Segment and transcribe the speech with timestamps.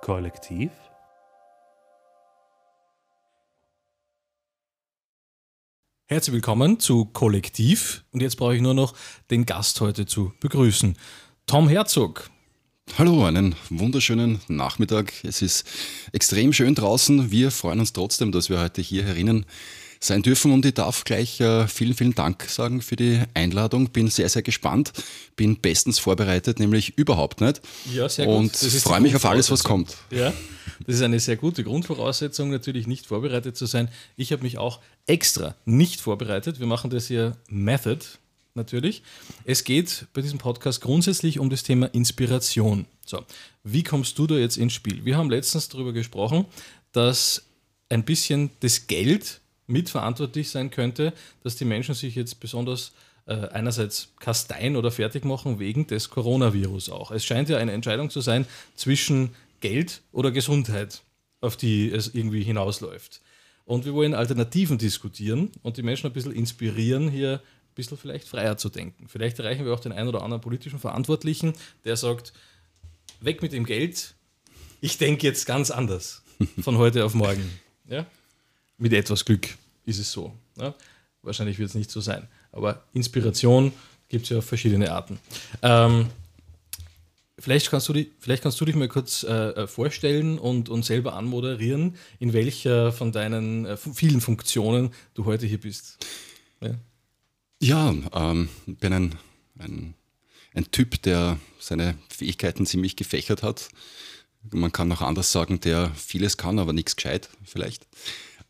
[0.00, 0.83] Kollektiv?
[6.14, 8.94] Herzlich willkommen zu Kollektiv und jetzt brauche ich nur noch
[9.32, 10.96] den Gast heute zu begrüßen.
[11.44, 12.30] Tom Herzog.
[12.96, 15.12] Hallo, einen wunderschönen Nachmittag.
[15.24, 15.66] Es ist
[16.12, 17.32] extrem schön draußen.
[17.32, 19.44] Wir freuen uns trotzdem, dass wir heute hier herinnen
[20.04, 20.52] sein dürfen.
[20.52, 23.90] Und ich darf gleich äh, vielen, vielen Dank sagen für die Einladung.
[23.90, 24.92] Bin sehr, sehr gespannt.
[25.36, 27.60] Bin bestens vorbereitet, nämlich überhaupt nicht.
[27.92, 28.34] Ja, sehr gut.
[28.34, 29.96] Und freue mich auf alles, was kommt.
[30.10, 30.32] Ja,
[30.86, 33.88] das ist eine sehr gute Grundvoraussetzung, natürlich nicht vorbereitet zu sein.
[34.16, 36.60] Ich habe mich auch extra nicht vorbereitet.
[36.60, 38.04] Wir machen das hier Method,
[38.54, 39.02] natürlich.
[39.44, 42.86] Es geht bei diesem Podcast grundsätzlich um das Thema Inspiration.
[43.06, 43.22] So,
[43.62, 45.04] wie kommst du da jetzt ins Spiel?
[45.04, 46.46] Wir haben letztens darüber gesprochen,
[46.92, 47.42] dass
[47.88, 51.12] ein bisschen das Geld mitverantwortlich sein könnte,
[51.42, 52.92] dass die Menschen sich jetzt besonders
[53.26, 57.10] äh, einerseits kasteien oder fertig machen wegen des Coronavirus auch.
[57.10, 61.02] Es scheint ja eine Entscheidung zu sein zwischen Geld oder Gesundheit,
[61.40, 63.22] auf die es irgendwie hinausläuft.
[63.64, 68.28] Und wir wollen Alternativen diskutieren und die Menschen ein bisschen inspirieren, hier ein bisschen vielleicht
[68.28, 69.08] freier zu denken.
[69.08, 71.54] Vielleicht erreichen wir auch den einen oder anderen politischen Verantwortlichen,
[71.84, 72.34] der sagt,
[73.20, 74.14] weg mit dem Geld,
[74.82, 76.22] ich denke jetzt ganz anders
[76.60, 77.48] von heute auf morgen.
[77.88, 78.04] Ja?
[78.84, 79.48] Mit etwas Glück
[79.86, 80.30] ist es so.
[80.56, 80.74] Ne?
[81.22, 82.28] Wahrscheinlich wird es nicht so sein.
[82.52, 83.72] Aber Inspiration
[84.08, 85.18] gibt es ja auf verschiedene Arten.
[85.62, 86.10] Ähm,
[87.38, 90.84] vielleicht, kannst du die, vielleicht kannst du dich mal kurz äh, äh, vorstellen und, und
[90.84, 96.06] selber anmoderieren, in welcher von deinen äh, vielen Funktionen du heute hier bist.
[96.60, 96.74] Ja,
[97.62, 99.14] ja ähm, bin ein,
[99.60, 99.94] ein,
[100.52, 103.70] ein Typ, der seine Fähigkeiten ziemlich gefächert hat.
[104.52, 107.86] Man kann auch anders sagen, der vieles kann, aber nichts gescheit vielleicht.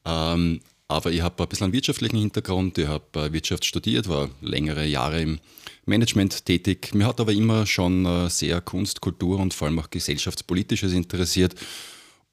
[0.04, 4.28] Ähm, aber ich habe ein bisschen einen wirtschaftlichen Hintergrund, ich habe äh, Wirtschaft studiert, war
[4.42, 5.40] längere Jahre im
[5.86, 6.94] Management tätig.
[6.94, 11.54] Mir hat aber immer schon äh, sehr Kunst, Kultur und vor allem auch gesellschaftspolitisches interessiert.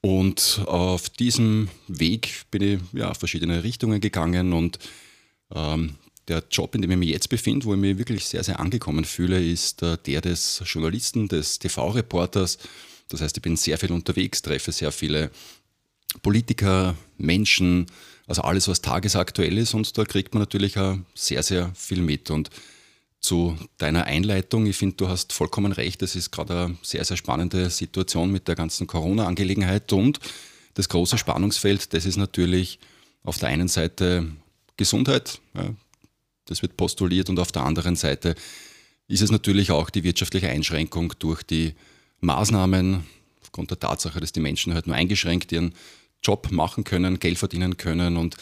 [0.00, 4.78] Und auf diesem Weg bin ich ja, verschiedene Richtungen gegangen und
[5.54, 5.94] ähm,
[6.28, 9.04] der Job, in dem ich mich jetzt befinde, wo ich mich wirklich sehr, sehr angekommen
[9.04, 12.58] fühle, ist äh, der des Journalisten, des TV-Reporters.
[13.08, 15.30] Das heißt, ich bin sehr viel unterwegs, treffe sehr viele
[16.20, 17.86] Politiker, Menschen,
[18.26, 19.74] also alles, was tagesaktuell ist.
[19.74, 22.30] Und da kriegt man natürlich auch sehr, sehr viel mit.
[22.30, 22.50] Und
[23.20, 26.02] zu deiner Einleitung, ich finde, du hast vollkommen recht.
[26.02, 29.92] Es ist gerade eine sehr, sehr spannende Situation mit der ganzen Corona-Angelegenheit.
[29.92, 30.18] Und
[30.74, 32.78] das große Spannungsfeld, das ist natürlich
[33.22, 34.26] auf der einen Seite
[34.76, 35.40] Gesundheit.
[35.54, 35.74] Ja,
[36.46, 37.30] das wird postuliert.
[37.30, 38.34] Und auf der anderen Seite
[39.06, 41.74] ist es natürlich auch die wirtschaftliche Einschränkung durch die
[42.20, 43.04] Maßnahmen,
[43.42, 45.74] aufgrund der Tatsache, dass die Menschen halt nur eingeschränkt ihren
[46.22, 48.16] Job machen können, Geld verdienen können.
[48.16, 48.36] Und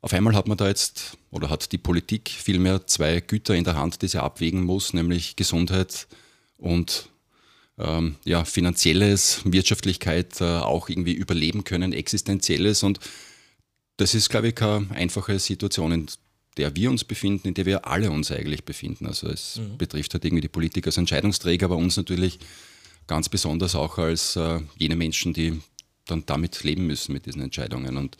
[0.00, 3.76] auf einmal hat man da jetzt, oder hat die Politik vielmehr zwei Güter in der
[3.76, 6.06] Hand, die sie abwägen muss, nämlich Gesundheit
[6.58, 7.08] und
[7.78, 12.82] ähm, ja, finanzielles, Wirtschaftlichkeit, äh, auch irgendwie überleben können, existenzielles.
[12.82, 13.00] Und
[13.96, 16.06] das ist, glaube ich, keine einfache Situation, in
[16.56, 19.06] der wir uns befinden, in der wir alle uns eigentlich befinden.
[19.06, 19.78] Also es mhm.
[19.78, 22.38] betrifft halt irgendwie die Politik als Entscheidungsträger, aber uns natürlich
[23.06, 25.60] ganz besonders auch als äh, jene Menschen, die
[26.06, 27.96] dann damit leben müssen mit diesen Entscheidungen.
[27.96, 28.16] Und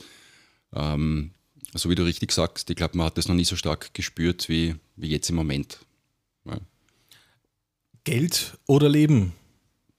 [0.75, 1.32] ähm,
[1.75, 4.48] so wie du richtig sagst, ich glaube, man hat das noch nie so stark gespürt
[4.48, 5.78] wie, wie jetzt im Moment.
[6.44, 6.59] Ja.
[8.04, 9.32] Geld oder Leben,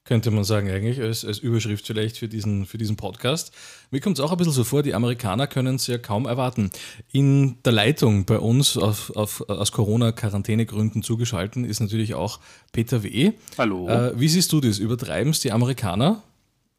[0.05, 3.53] könnte man sagen, eigentlich, als, als Überschrift vielleicht für diesen, für diesen Podcast.
[3.89, 6.71] Mir kommt es auch ein bisschen so vor, die Amerikaner können es ja kaum erwarten.
[7.11, 12.41] In der Leitung bei uns auf, auf, aus Corona-Quarantänegründen zugeschaltet ist natürlich auch
[12.73, 13.31] Peter W.
[13.57, 13.87] Hallo.
[13.87, 14.77] Äh, wie siehst du das?
[14.77, 16.21] Übertreiben es die Amerikaner?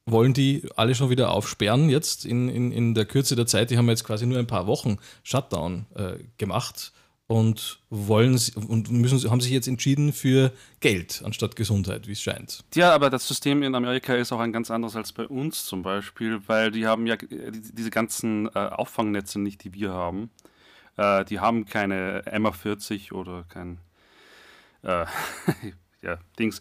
[0.06, 3.70] Wollen die alle schon wieder aufsperren jetzt in, in, in der Kürze der Zeit?
[3.70, 6.92] Die haben jetzt quasi nur ein paar Wochen Shutdown äh, gemacht
[7.26, 8.38] und wollen
[8.68, 12.64] und müssen haben sich jetzt entschieden für Geld anstatt Gesundheit, wie es scheint.
[12.74, 15.82] Ja, aber das System in Amerika ist auch ein ganz anderes als bei uns zum
[15.82, 20.30] Beispiel, weil die haben ja diese ganzen äh, Auffangnetze nicht, die wir haben.
[20.96, 23.78] Äh, die haben keine MA40 oder kein
[24.82, 25.06] äh,
[26.02, 26.60] ja, Dings.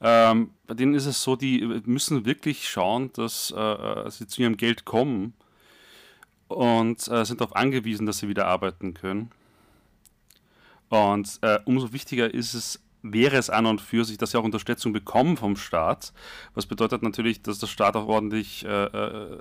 [0.00, 4.42] Ähm, bei denen ist es so, die müssen wirklich schauen, dass äh, äh, sie zu
[4.42, 5.34] ihrem Geld kommen
[6.48, 9.30] und äh, sind darauf angewiesen, dass sie wieder arbeiten können.
[10.88, 14.44] Und äh, umso wichtiger ist es, wäre es an und für sich, dass sie auch
[14.44, 16.12] Unterstützung bekommen vom Staat.
[16.54, 19.38] Was bedeutet natürlich, dass der Staat auch ordentlich äh, äh,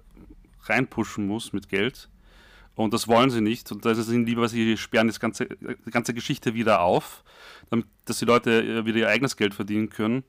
[0.63, 2.09] reinpushen muss mit Geld.
[2.75, 3.71] Und das wollen sie nicht.
[3.71, 7.23] Und das ist ihnen lieber, sie sperren das ganze, die ganze Geschichte wieder auf,
[7.69, 10.23] damit, dass die Leute äh, wieder ihr eigenes Geld verdienen können.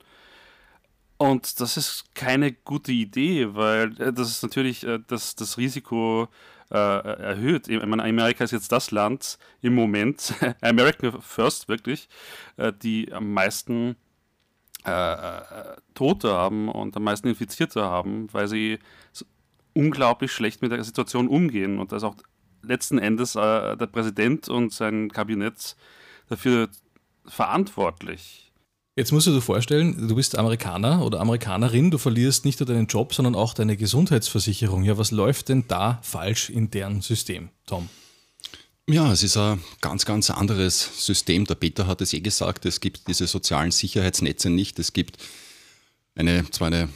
[1.17, 6.27] Und das ist keine gute Idee, weil äh, das ist natürlich äh, das, das Risiko
[6.69, 7.67] äh, erhöht.
[7.67, 12.07] Ich meine, Amerika ist jetzt das Land im Moment, American First wirklich,
[12.57, 13.95] äh, die am meisten
[14.83, 15.41] äh,
[15.95, 18.79] Tote haben und am meisten Infizierte haben, weil sie
[19.73, 22.15] unglaublich schlecht mit der Situation umgehen und dass auch
[22.61, 25.75] letzten Endes äh, der Präsident und sein Kabinett
[26.29, 26.69] dafür
[27.25, 28.46] verantwortlich.
[28.97, 32.87] Jetzt musst du dir vorstellen, du bist Amerikaner oder Amerikanerin, du verlierst nicht nur deinen
[32.87, 34.83] Job, sondern auch deine Gesundheitsversicherung.
[34.83, 37.89] Ja, was läuft denn da falsch in deren System, Tom?
[38.89, 41.45] Ja, es ist ein ganz, ganz anderes System.
[41.45, 44.79] Der Peter hat es eh gesagt, es gibt diese sozialen Sicherheitsnetze nicht.
[44.79, 45.17] Es gibt
[46.15, 46.89] eine, zwar eine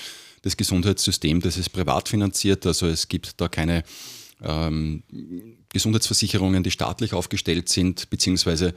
[0.44, 3.82] das Gesundheitssystem, das ist privat finanziert, also es gibt da keine
[4.42, 5.02] ähm,
[5.72, 8.74] Gesundheitsversicherungen, die staatlich aufgestellt sind, beziehungsweise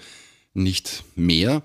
[0.53, 1.61] nicht mehr.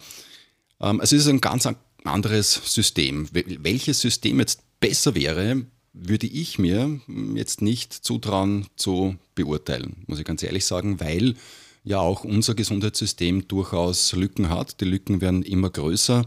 [0.81, 1.69] Ähm, also es ist ein ganz
[2.03, 3.29] anderes System.
[3.33, 7.01] Welches System jetzt besser wäre, würde ich mir
[7.37, 11.37] jetzt nicht zutrauen zu beurteilen, muss ich ganz ehrlich sagen, weil
[11.85, 14.81] ja auch unser Gesundheitssystem durchaus Lücken hat.
[14.81, 16.27] Die Lücken werden immer größer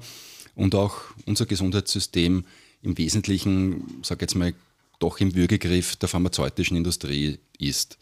[0.54, 0.95] und auch
[1.25, 2.45] unser Gesundheitssystem
[2.86, 4.54] im Wesentlichen, sage jetzt mal,
[5.00, 7.98] doch im Würgegriff der pharmazeutischen Industrie ist.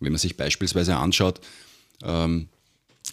[0.00, 1.40] Wenn man sich beispielsweise anschaut,
[2.02, 2.48] ähm,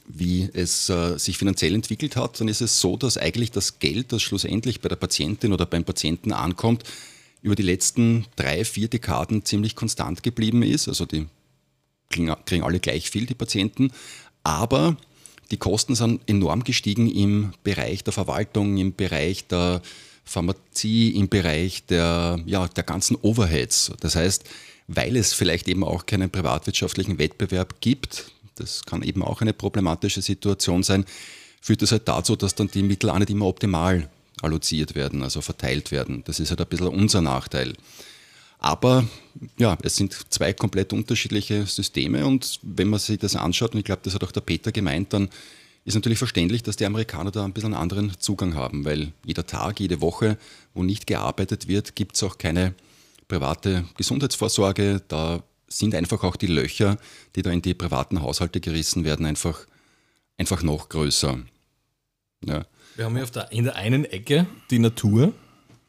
[0.07, 4.11] wie es äh, sich finanziell entwickelt hat, dann ist es so, dass eigentlich das Geld,
[4.11, 6.83] das schlussendlich bei der Patientin oder beim Patienten ankommt,
[7.41, 10.87] über die letzten drei, vier Dekaden ziemlich konstant geblieben ist.
[10.87, 11.27] Also die
[12.09, 13.91] kriegen alle gleich viel, die Patienten.
[14.43, 14.97] Aber
[15.49, 19.81] die Kosten sind enorm gestiegen im Bereich der Verwaltung, im Bereich der
[20.23, 23.91] Pharmazie, im Bereich der, ja, der ganzen Overheads.
[23.99, 24.43] Das heißt,
[24.87, 30.21] weil es vielleicht eben auch keinen privatwirtschaftlichen Wettbewerb gibt, das kann eben auch eine problematische
[30.21, 31.05] Situation sein,
[31.61, 34.09] führt das halt dazu, dass dann die Mittel auch nicht immer optimal
[34.41, 36.23] alloziert werden, also verteilt werden.
[36.25, 37.73] Das ist halt ein bisschen unser Nachteil.
[38.59, 39.07] Aber
[39.57, 43.85] ja, es sind zwei komplett unterschiedliche Systeme und wenn man sich das anschaut, und ich
[43.85, 45.29] glaube, das hat auch der Peter gemeint, dann
[45.83, 49.45] ist natürlich verständlich, dass die Amerikaner da ein bisschen einen anderen Zugang haben, weil jeder
[49.45, 50.37] Tag, jede Woche,
[50.73, 52.75] wo nicht gearbeitet wird, gibt es auch keine
[53.27, 55.01] private Gesundheitsvorsorge.
[55.07, 56.97] Da sind einfach auch die Löcher,
[57.35, 59.65] die da in die privaten Haushalte gerissen werden, einfach,
[60.37, 61.39] einfach noch größer.
[62.45, 62.65] Ja.
[62.95, 65.33] Wir haben hier auf der, in der einen Ecke die Natur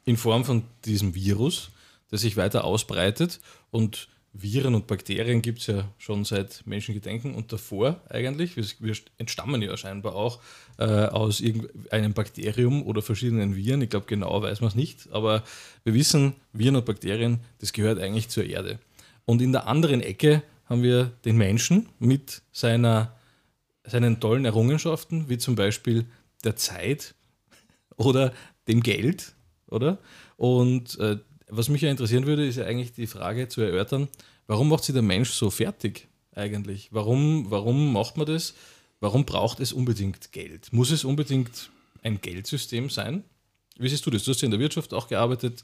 [0.04, 1.70] in Form von diesem Virus,
[2.10, 3.40] der sich weiter ausbreitet
[3.70, 8.56] und Viren und Bakterien gibt es ja schon seit Menschengedenken und davor eigentlich.
[8.56, 10.40] Wir, entstammen ja scheinbar auch
[10.78, 13.82] äh, aus irgendeinem Bakterium oder verschiedenen Viren.
[13.82, 15.42] Ich glaube, genau weiß man es nicht, aber
[15.84, 18.78] wir wissen, Viren und Bakterien, das gehört eigentlich zur Erde.
[19.26, 23.14] Und in der anderen Ecke haben wir den Menschen mit seiner,
[23.84, 26.06] seinen tollen Errungenschaften, wie zum Beispiel
[26.42, 27.14] der Zeit
[27.96, 28.32] oder
[28.66, 29.34] dem Geld,
[29.66, 29.98] oder?
[30.36, 31.18] Und äh,
[31.54, 34.08] was mich ja interessieren würde, ist ja eigentlich die Frage zu erörtern,
[34.46, 36.88] warum macht sich der Mensch so fertig eigentlich?
[36.92, 38.54] Warum, warum macht man das?
[39.00, 40.72] Warum braucht es unbedingt Geld?
[40.72, 41.70] Muss es unbedingt
[42.02, 43.24] ein Geldsystem sein?
[43.76, 44.24] Wie siehst du das?
[44.24, 45.62] Du hast ja in der Wirtschaft auch gearbeitet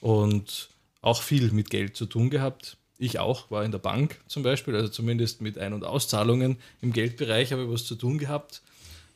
[0.00, 0.68] und
[1.00, 2.76] auch viel mit Geld zu tun gehabt.
[2.98, 6.92] Ich auch, war in der Bank zum Beispiel, also zumindest mit Ein- und Auszahlungen im
[6.92, 8.60] Geldbereich habe ich was zu tun gehabt,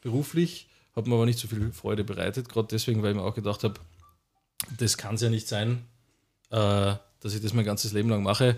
[0.01, 0.69] beruflich.
[0.97, 3.65] Hat mir aber nicht so viel Freude bereitet, gerade deswegen, weil ich mir auch gedacht
[3.65, 3.75] habe,
[4.79, 5.85] das kann es ja nicht sein,
[6.55, 8.57] äh, dass ich das mein ganzes Leben lang mache.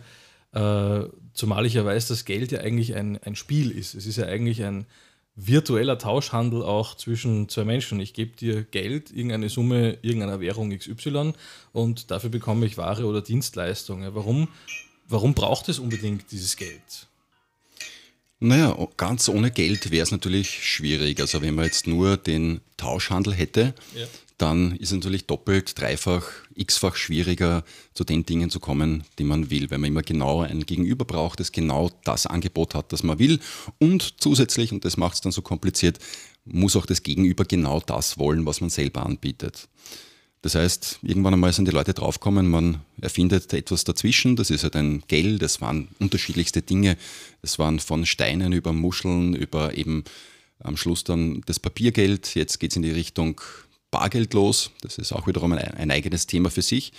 [0.52, 3.94] Äh, zumal ich ja weiß, dass Geld ja eigentlich ein, ein Spiel ist.
[3.94, 4.86] Es ist ja eigentlich ein
[5.34, 8.00] virtueller Tauschhandel auch zwischen zwei Menschen.
[8.00, 11.34] Ich gebe dir Geld, irgendeine Summe, irgendeiner Währung XY
[11.72, 14.14] und dafür bekomme ich Ware oder Dienstleistungen.
[14.14, 14.48] Warum,
[15.08, 17.06] warum braucht es unbedingt dieses Geld?
[18.38, 21.20] Naja, ganz ohne Geld wäre es natürlich schwierig.
[21.20, 24.06] Also wenn man jetzt nur den Tauschhandel hätte, ja.
[24.38, 27.64] Dann ist es natürlich doppelt, dreifach, x-fach schwieriger,
[27.94, 31.40] zu den Dingen zu kommen, die man will, weil man immer genau ein Gegenüber braucht,
[31.40, 33.40] das genau das Angebot hat, das man will.
[33.78, 35.98] Und zusätzlich, und das macht es dann so kompliziert,
[36.44, 39.68] muss auch das Gegenüber genau das wollen, was man selber anbietet.
[40.42, 44.36] Das heißt, irgendwann einmal sind die Leute draufgekommen, man erfindet etwas dazwischen.
[44.36, 46.96] Das ist halt ein Geld, das waren unterschiedlichste Dinge.
[47.42, 50.04] Das waren von Steinen über Muscheln, über eben
[50.60, 52.34] am Schluss dann das Papiergeld.
[52.34, 53.40] Jetzt geht es in die Richtung
[53.98, 54.70] Bargeld los.
[54.82, 56.92] Das ist auch wiederum ein, ein eigenes Thema für sich.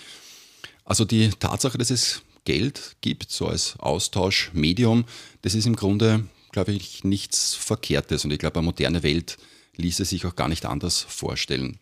[0.86, 5.06] Also die Tatsache, dass es Geld gibt, so als Austauschmedium,
[5.42, 6.24] das ist im Grunde
[6.58, 8.26] glaube ich, nichts Verkehrtes.
[8.26, 9.38] Und ich glaube, eine moderne Welt
[9.76, 11.78] ließe sich auch gar nicht anders vorstellen.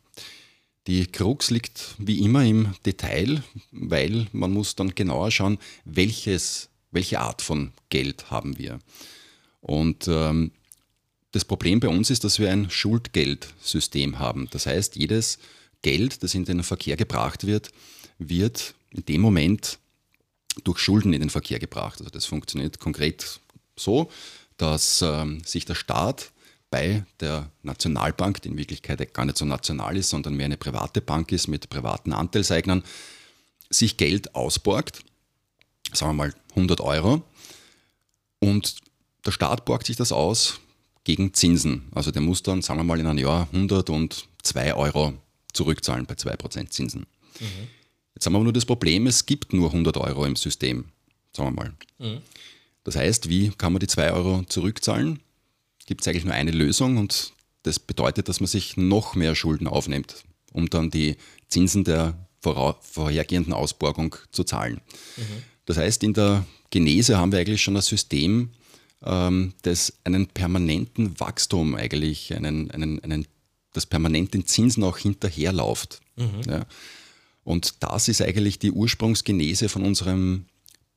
[0.87, 3.41] Die Krux liegt wie immer im Detail,
[3.71, 8.79] weil man muss dann genauer schauen, welches, welche Art von Geld haben wir.
[9.61, 10.51] Und ähm,
[11.35, 14.47] das Problem bei uns ist, dass wir ein Schuldgeldsystem haben.
[14.51, 15.37] Das heißt, jedes
[15.81, 17.71] Geld, das in den Verkehr gebracht wird,
[18.17, 19.77] wird in dem Moment
[20.63, 21.99] durch Schulden in den Verkehr gebracht.
[21.99, 23.41] Also das funktioniert konkret
[23.75, 24.09] so,
[24.55, 26.31] dass ähm, sich der Staat
[26.69, 31.01] bei der Nationalbank, die in Wirklichkeit gar nicht so national ist, sondern mehr eine private
[31.01, 32.81] Bank ist mit privaten Anteilseignern,
[33.69, 35.03] sich Geld ausborgt,
[35.91, 37.23] sagen wir mal 100 Euro,
[38.39, 38.77] und
[39.25, 40.61] der Staat borgt sich das aus
[41.05, 41.83] gegen Zinsen.
[41.91, 45.13] Also der muss dann, sagen wir mal, in einem Jahr 102 Euro
[45.53, 47.05] zurückzahlen bei 2% Zinsen.
[47.39, 47.45] Mhm.
[48.13, 50.85] Jetzt haben wir aber nur das Problem, es gibt nur 100 Euro im System,
[51.31, 51.73] sagen wir mal.
[51.99, 52.21] Mhm.
[52.83, 55.19] Das heißt, wie kann man die 2 Euro zurückzahlen?
[55.85, 57.33] Gibt es eigentlich nur eine Lösung und
[57.63, 61.15] das bedeutet, dass man sich noch mehr Schulden aufnimmt, um dann die
[61.47, 64.81] Zinsen der vorhergehenden Ausborgung zu zahlen.
[65.17, 65.23] Mhm.
[65.65, 68.51] Das heißt, in der Genese haben wir eigentlich schon ein System,
[69.05, 73.27] ähm, das einen permanenten Wachstum eigentlich, einen, einen, einen,
[73.73, 76.01] das permanent den Zinsen auch hinterherläuft.
[76.15, 76.41] Mhm.
[76.47, 76.65] Ja.
[77.43, 80.45] Und das ist eigentlich die Ursprungsgenese von unserem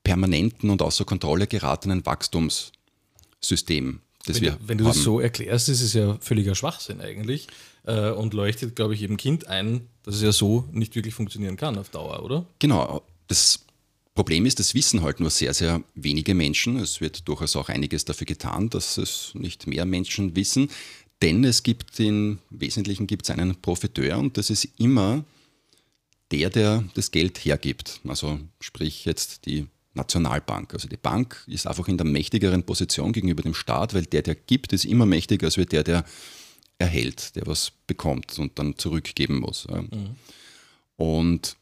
[0.03, 4.00] permanenten und außer Kontrolle geratenen Wachstumssystem.
[4.25, 4.95] Das wenn, wenn du haben.
[4.95, 7.49] das so erklärst, ist es ja völliger Schwachsinn eigentlich
[7.85, 11.57] äh, und leuchtet, glaube ich, jedem Kind ein, dass es ja so nicht wirklich funktionieren
[11.57, 12.47] kann auf Dauer, oder?
[12.59, 13.03] Genau.
[13.27, 13.61] Das
[14.18, 16.76] Problem ist, das wissen halt nur sehr, sehr wenige Menschen.
[16.76, 20.70] Es wird durchaus auch einiges dafür getan, dass es nicht mehr Menschen wissen.
[21.22, 25.25] Denn es gibt im Wesentlichen gibt es einen Profiteur und das ist immer
[26.32, 28.00] der, der das Geld hergibt.
[28.08, 30.75] Also sprich jetzt die Nationalbank.
[30.75, 34.34] Also die Bank ist einfach in der mächtigeren Position gegenüber dem Staat, weil der, der
[34.34, 36.04] gibt, ist immer mächtiger als der, der
[36.78, 39.68] erhält, der was bekommt und dann zurückgeben muss.
[39.68, 40.16] Mhm.
[40.96, 41.56] Und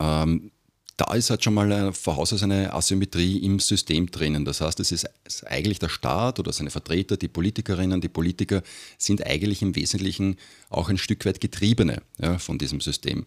[0.00, 0.50] ähm,
[0.98, 4.44] da ist halt schon mal ein, voraus eine Asymmetrie im System drinnen.
[4.44, 5.06] Das heißt, es ist
[5.46, 8.62] eigentlich der Staat oder seine Vertreter, die Politikerinnen, die Politiker
[8.98, 10.36] sind eigentlich im Wesentlichen
[10.70, 13.26] auch ein Stück weit Getriebene ja, von diesem System.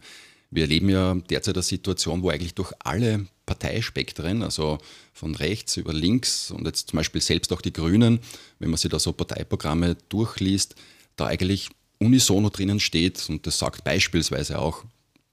[0.49, 4.77] Wir erleben ja derzeit eine Situation, wo eigentlich durch alle Parteispektren, also
[5.13, 8.19] von rechts über links und jetzt zum Beispiel selbst auch die Grünen,
[8.59, 10.75] wenn man sich da so Parteiprogramme durchliest,
[11.15, 14.83] da eigentlich unisono drinnen steht und das sagt beispielsweise auch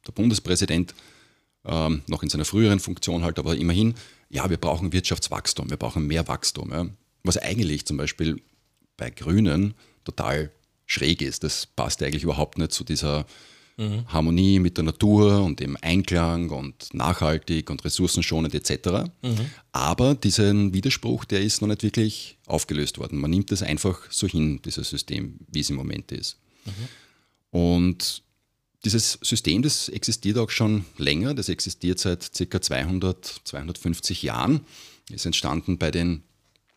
[0.06, 0.94] der Bundespräsident,
[1.68, 3.94] ähm, noch in seiner früheren Funktion halt, aber immerhin,
[4.30, 6.70] ja, wir brauchen Wirtschaftswachstum, wir brauchen mehr Wachstum.
[6.70, 6.86] Ja.
[7.22, 8.40] Was eigentlich zum Beispiel
[8.96, 10.50] bei Grünen total
[10.86, 11.44] schräg ist.
[11.44, 13.26] Das passt eigentlich überhaupt nicht zu dieser
[13.76, 14.04] mhm.
[14.08, 19.10] Harmonie mit der Natur und im Einklang und nachhaltig und ressourcenschonend etc.
[19.22, 19.50] Mhm.
[19.72, 23.18] Aber diesen Widerspruch, der ist noch nicht wirklich aufgelöst worden.
[23.18, 26.38] Man nimmt es einfach so hin, dieses System, wie es im Moment ist.
[26.64, 27.58] Mhm.
[27.58, 28.22] Und
[28.88, 32.60] dieses System, das existiert auch schon länger, das existiert seit ca.
[32.62, 34.60] 200, 250 Jahren,
[35.10, 36.22] ist entstanden bei den,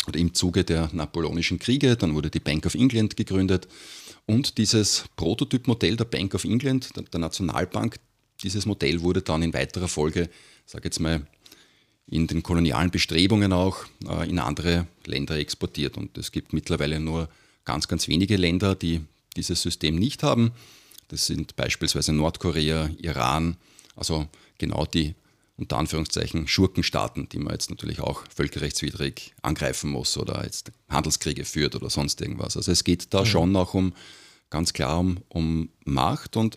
[0.08, 3.70] oder im Zuge der Napoleonischen Kriege, dann wurde die Bank of England gegründet
[4.26, 7.96] und dieses Prototypmodell der Bank of England, der Nationalbank,
[8.44, 10.30] dieses Modell wurde dann in weiterer Folge,
[10.66, 11.26] sage jetzt mal,
[12.08, 15.96] in den kolonialen Bestrebungen auch äh, in andere Länder exportiert.
[15.96, 17.30] Und es gibt mittlerweile nur
[17.64, 19.00] ganz, ganz wenige Länder, die
[19.38, 20.52] dieses System nicht haben.
[21.12, 23.58] Das sind beispielsweise Nordkorea, Iran,
[23.98, 24.28] also
[24.58, 25.14] genau die
[25.58, 31.76] unter Anführungszeichen Schurkenstaaten, die man jetzt natürlich auch völkerrechtswidrig angreifen muss oder jetzt Handelskriege führt
[31.76, 32.56] oder sonst irgendwas.
[32.56, 33.26] Also es geht da mhm.
[33.26, 33.94] schon auch um
[34.50, 36.56] ganz klar um, um Macht und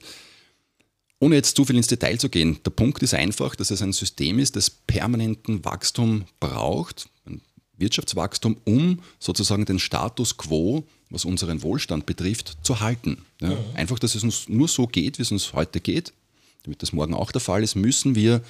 [1.18, 3.92] ohne jetzt zu viel ins Detail zu gehen, der Punkt ist einfach, dass es ein
[3.92, 7.40] System ist, das permanenten Wachstum braucht, ein
[7.78, 13.18] Wirtschaftswachstum, um sozusagen den Status quo was unseren Wohlstand betrifft, zu halten.
[13.40, 13.56] Ja, mhm.
[13.74, 16.12] Einfach, dass es uns nur so geht, wie es uns heute geht,
[16.64, 18.42] damit das morgen auch der Fall ist, müssen wir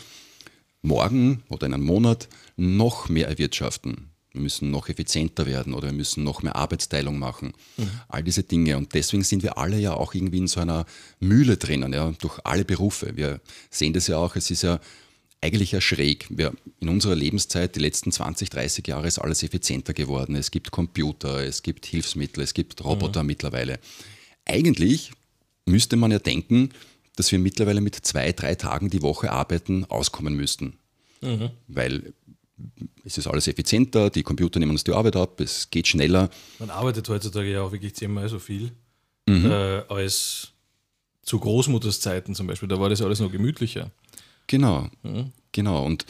[0.83, 4.11] morgen oder in einem Monat noch mehr erwirtschaften.
[4.33, 7.52] Wir müssen noch effizienter werden oder wir müssen noch mehr Arbeitsteilung machen.
[7.76, 7.90] Mhm.
[8.09, 8.76] All diese Dinge.
[8.76, 10.87] Und deswegen sind wir alle ja auch irgendwie in so einer
[11.21, 13.16] Mühle drinnen, ja, durch alle Berufe.
[13.16, 13.40] Wir
[13.71, 14.81] sehen das ja auch, es ist ja
[15.44, 16.26] eigentlich ja schräg.
[16.30, 20.36] Wir, in unserer Lebenszeit, die letzten 20, 30 Jahre, ist alles effizienter geworden.
[20.36, 23.26] Es gibt Computer, es gibt Hilfsmittel, es gibt Roboter mhm.
[23.28, 23.78] mittlerweile.
[24.46, 25.12] Eigentlich
[25.66, 26.70] müsste man ja denken,
[27.16, 30.78] dass wir mittlerweile mit zwei, drei Tagen die Woche arbeiten auskommen müssten.
[31.20, 31.50] Mhm.
[31.68, 32.14] Weil
[33.04, 36.30] es ist alles effizienter, die Computer nehmen uns die Arbeit ab, es geht schneller.
[36.58, 38.72] Man arbeitet heutzutage ja auch wirklich zehnmal so viel
[39.26, 39.50] mhm.
[39.50, 40.52] äh, als
[41.22, 42.68] zu Großmutters Zeiten zum Beispiel.
[42.68, 43.90] Da war das alles noch gemütlicher.
[44.46, 45.32] Genau, mhm.
[45.52, 45.84] genau.
[45.84, 46.04] Und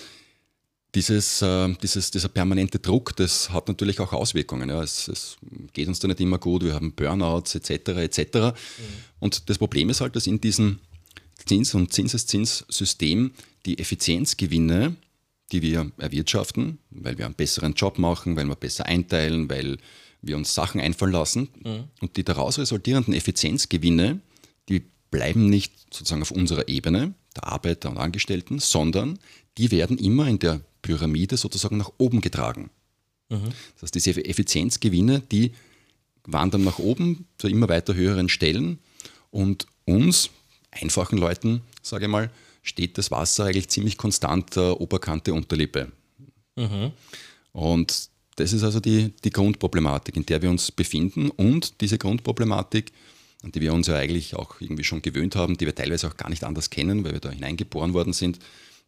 [0.95, 4.69] dieses, äh, dieses, dieser permanente Druck, das hat natürlich auch Auswirkungen.
[4.69, 4.83] Ja.
[4.83, 5.37] Es, es,
[5.73, 7.71] geht uns da nicht immer gut, wir haben Burnouts etc.
[7.89, 8.19] etc.
[8.19, 8.53] Mhm.
[9.19, 10.79] Und das Problem ist halt, dass in diesem
[11.47, 13.33] Zins- und Zinseszinssystem
[13.67, 14.97] die Effizienzgewinne,
[15.53, 19.79] die wir erwirtschaften, weil wir einen besseren Job machen, weil wir besser einteilen, weil
[20.23, 21.85] wir uns Sachen einfallen lassen mhm.
[22.01, 24.21] und die daraus resultierenden Effizienzgewinne,
[24.69, 29.19] die bleiben nicht sozusagen auf unserer Ebene, der Arbeiter und Angestellten, sondern
[29.59, 32.71] die werden immer in der Pyramide sozusagen nach oben getragen.
[33.29, 33.53] Mhm.
[33.75, 35.53] Das heißt, diese Effizienzgewinne, die
[36.27, 38.79] wandern nach oben zu immer weiter höheren Stellen
[39.31, 40.31] und uns,
[40.71, 42.31] einfachen Leuten, sage ich mal,
[42.63, 45.93] steht das Wasser eigentlich ziemlich konstant der Oberkante Unterlippe.
[46.57, 46.93] Mhm.
[47.53, 51.31] Und das ist also die, die Grundproblematik, in der wir uns befinden.
[51.31, 52.91] Und diese Grundproblematik,
[53.45, 56.17] an die wir uns ja eigentlich auch irgendwie schon gewöhnt haben, die wir teilweise auch
[56.17, 58.39] gar nicht anders kennen, weil wir da hineingeboren worden sind,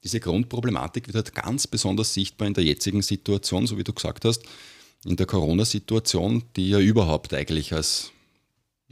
[0.02, 4.24] diese Grundproblematik wird halt ganz besonders sichtbar in der jetzigen Situation, so wie du gesagt
[4.24, 4.42] hast,
[5.04, 8.12] in der Corona-Situation, die ja überhaupt eigentlich als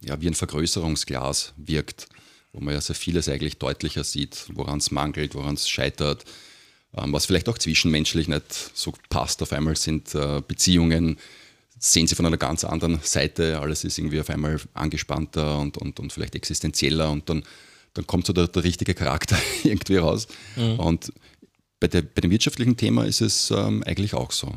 [0.00, 2.08] ja, wie ein Vergrößerungsglas wirkt,
[2.52, 6.24] wo man ja sehr vieles eigentlich deutlicher sieht, woran es mangelt, woran es scheitert,
[6.96, 9.42] ähm, was vielleicht auch zwischenmenschlich nicht so passt.
[9.42, 11.18] Auf einmal sind äh, Beziehungen,
[11.84, 16.00] sehen sie von einer ganz anderen Seite, alles ist irgendwie auf einmal angespannter und, und,
[16.00, 17.42] und vielleicht existenzieller und dann,
[17.92, 20.26] dann kommt so der, der richtige Charakter irgendwie raus.
[20.56, 20.80] Mhm.
[20.80, 21.12] Und
[21.80, 24.54] bei, der, bei dem wirtschaftlichen Thema ist es ähm, eigentlich auch so.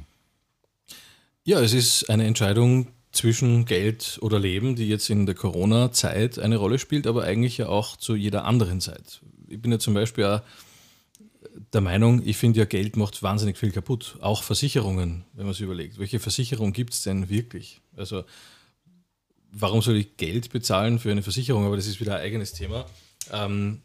[1.43, 6.55] Ja, es ist eine Entscheidung zwischen Geld oder Leben, die jetzt in der Corona-Zeit eine
[6.55, 9.22] Rolle spielt, aber eigentlich ja auch zu jeder anderen Zeit.
[9.50, 10.41] Ich bin ja zum Beispiel auch
[11.74, 14.17] der Meinung, ich finde ja, Geld macht wahnsinnig viel kaputt.
[14.22, 16.00] Auch Versicherungen, wenn man sich überlegt.
[16.00, 17.82] Welche Versicherung gibt es denn wirklich?
[17.96, 18.24] Also,
[19.51, 21.65] warum soll ich Geld bezahlen für eine Versicherung?
[21.65, 22.86] Aber das ist wieder ein eigenes Thema.
[23.32, 23.82] Ähm,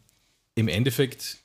[0.55, 1.37] Im Endeffekt,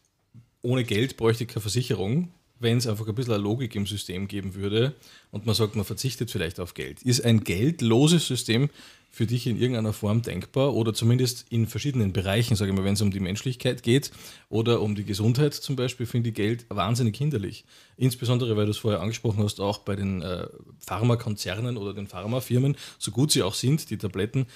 [0.63, 4.29] ohne Geld bräuchte ich keine Versicherung, wenn es einfach ein bisschen eine Logik im System
[4.29, 4.95] geben würde
[5.31, 7.03] und man sagt, man verzichtet vielleicht auf Geld.
[7.03, 8.71] Ist ein geldloses System
[9.11, 12.93] für dich in irgendeiner Form denkbar oder zumindest in verschiedenen Bereichen, sage ich mal, wenn
[12.95, 14.11] es um die Menschlichkeit geht
[14.49, 17.65] oder um die Gesundheit zum Beispiel, finde ich Geld wahnsinnig hinderlich.
[17.97, 20.47] Insbesondere, weil du es vorher angesprochen hast, auch bei den äh,
[20.81, 24.47] Pharmakonzernen oder den Pharmafirmen, so gut sie auch sind, die Tabletten,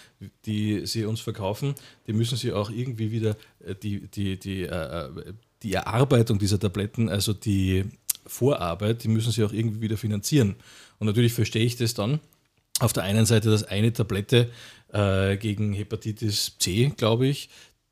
[0.44, 1.74] die sie uns verkaufen,
[2.06, 6.58] die müssen sie auch irgendwie wieder äh, die, die, die, äh, äh die Erarbeitung dieser
[6.58, 7.84] Tabletten, also die
[8.26, 10.56] Vorarbeit, die müssen sie auch irgendwie wieder finanzieren.
[10.98, 12.20] Und natürlich verstehe ich das dann,
[12.80, 14.50] auf der einen Seite, dass eine Tablette
[14.92, 17.48] äh, gegen Hepatitis C, glaube ich,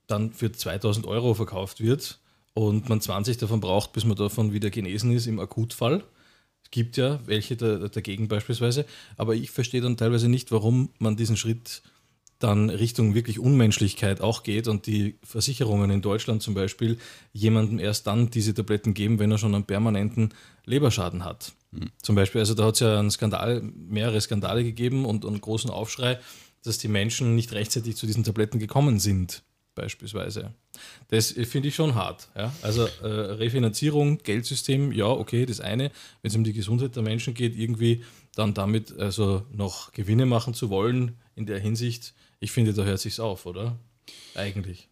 [0.06, 2.18] dann für 2000 Euro verkauft wird
[2.54, 6.02] und man 20 davon braucht, bis man davon wieder genesen ist im Akutfall.
[6.64, 8.84] Es gibt ja welche da, dagegen beispielsweise,
[9.16, 11.82] aber ich verstehe dann teilweise nicht, warum man diesen Schritt
[12.40, 16.98] dann Richtung wirklich Unmenschlichkeit auch geht und die Versicherungen in Deutschland zum Beispiel
[17.32, 21.52] jemandem erst dann diese Tabletten geben, wenn er schon einen permanenten Leberschaden hat.
[21.70, 21.90] Mhm.
[22.02, 25.70] Zum Beispiel, also da hat es ja einen Skandal, mehrere Skandale gegeben und einen großen
[25.70, 26.18] Aufschrei,
[26.64, 29.42] dass die Menschen nicht rechtzeitig zu diesen Tabletten gekommen sind,
[29.74, 30.54] beispielsweise.
[31.08, 32.28] Das finde ich schon hart.
[32.34, 32.54] Ja?
[32.62, 35.90] Also äh, Refinanzierung, Geldsystem, ja, okay, das eine.
[36.22, 38.02] Wenn es um die Gesundheit der Menschen geht, irgendwie
[38.34, 43.00] dann damit also noch Gewinne machen zu wollen, in der Hinsicht, ich finde, da hört
[43.00, 43.78] sich's auf, oder?
[44.34, 44.88] Eigentlich.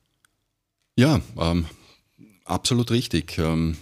[0.96, 1.66] Ja, ähm,
[2.44, 3.38] absolut richtig.
[3.38, 3.76] Ähm,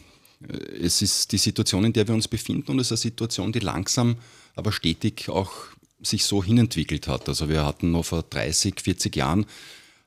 [0.80, 3.58] es ist die Situation, in der wir uns befinden und es ist eine Situation, die
[3.58, 4.16] langsam,
[4.54, 5.52] aber stetig auch
[6.00, 7.28] sich so hinentwickelt hat.
[7.28, 9.46] Also wir hatten noch vor 30, 40 Jahren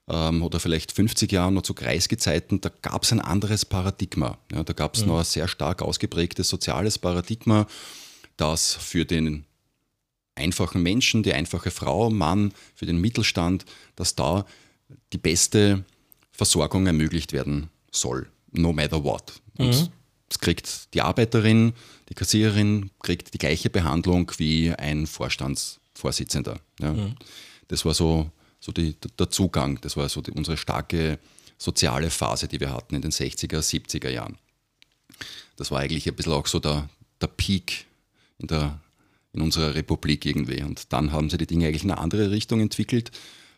[0.07, 4.37] ähm, oder vielleicht 50 Jahren noch zu Kreisgezeiten, da gab es ein anderes Paradigma.
[4.51, 5.09] Ja, da gab es mhm.
[5.09, 7.67] noch ein sehr stark ausgeprägtes soziales Paradigma,
[8.37, 9.45] das für den
[10.39, 14.45] einfachen Menschen, die einfache Frau, Mann, für den Mittelstand, dass da
[15.13, 15.83] die beste
[16.31, 19.41] Versorgung ermöglicht werden soll, no matter what.
[19.57, 19.89] Und mhm.
[20.29, 21.73] es kriegt die Arbeiterin,
[22.09, 26.59] die Kassiererin, kriegt die gleiche Behandlung wie ein Vorstandsvorsitzender.
[26.79, 26.93] Ja.
[26.93, 27.15] Mhm.
[27.67, 31.19] Das war so, so die, der Zugang, das war so die, unsere starke
[31.57, 34.37] soziale Phase, die wir hatten in den 60er, 70er Jahren.
[35.57, 36.89] Das war eigentlich ein bisschen auch so der,
[37.21, 37.85] der Peak
[38.39, 38.79] in der
[39.33, 40.63] in unserer Republik irgendwie.
[40.63, 43.11] Und dann haben sie die Dinge eigentlich in eine andere Richtung entwickelt.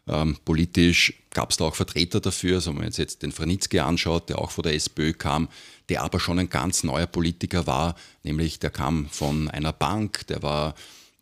[0.07, 4.29] Ähm, politisch gab es da auch Vertreter dafür, also wenn man jetzt den Franitzky anschaut,
[4.29, 5.47] der auch von der SPÖ kam,
[5.89, 10.41] der aber schon ein ganz neuer Politiker war, nämlich der kam von einer Bank, der
[10.41, 10.73] war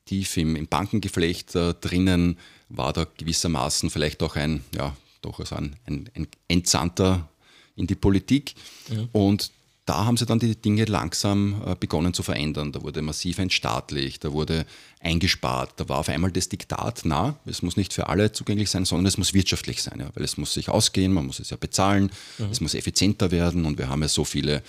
[0.06, 2.38] tief im, im Bankengeflecht äh, drinnen,
[2.70, 7.30] war da gewissermaßen vielleicht auch ein, ja, doch also ein, ein, ein Entsandter
[7.76, 8.56] in die Politik.
[8.90, 9.08] Ja.
[9.12, 9.52] Und
[9.90, 12.72] da haben sie dann die Dinge langsam äh, begonnen zu verändern.
[12.72, 14.68] Da wurde massiv entstaatlicht, da wurde
[15.00, 18.86] eingespart, da war auf einmal das Diktat, na, es muss nicht für alle zugänglich sein,
[18.86, 21.58] sondern es muss wirtschaftlich sein, ja, weil es muss sich ausgehen, man muss es ja
[21.58, 22.52] bezahlen, mhm.
[22.52, 24.62] es muss effizienter werden und wir haben ja so viele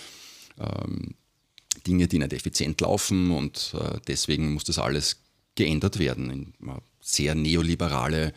[0.58, 1.14] ähm,
[1.86, 5.18] Dinge, die nicht effizient laufen und äh, deswegen muss das alles
[5.54, 8.32] geändert werden in eine sehr neoliberale äh,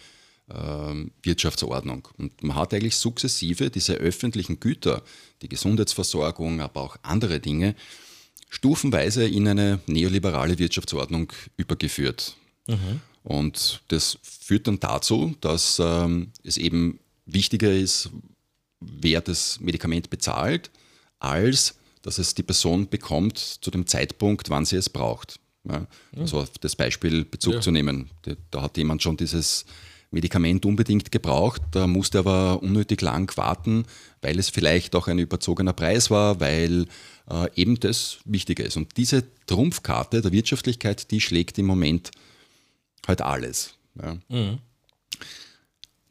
[0.48, 2.08] Wirtschaftsordnung.
[2.18, 5.02] Und man hat eigentlich sukzessive diese öffentlichen Güter,
[5.42, 7.76] die Gesundheitsversorgung, aber auch andere Dinge,
[8.50, 12.36] stufenweise in eine neoliberale Wirtschaftsordnung übergeführt.
[12.68, 13.02] Mhm.
[13.24, 18.10] Und das führt dann dazu, dass ähm, es eben wichtiger ist,
[18.82, 20.70] wer das Medikament bezahlt,
[21.20, 25.40] als dass es die Person bekommt zu dem Zeitpunkt, wann sie es braucht.
[25.68, 27.62] Ja, also auf das Beispiel Bezug ja.
[27.62, 28.10] zu nehmen.
[28.52, 29.64] Da hat jemand schon dieses
[30.14, 33.86] Medikament unbedingt gebraucht, da musste aber unnötig lang warten,
[34.22, 36.86] weil es vielleicht auch ein überzogener Preis war, weil
[37.30, 38.78] äh, eben das wichtiger ist.
[38.78, 42.12] Und diese Trumpfkarte der Wirtschaftlichkeit, die schlägt im Moment
[43.08, 43.74] halt alles.
[44.02, 44.18] Ja.
[44.30, 44.60] Mhm.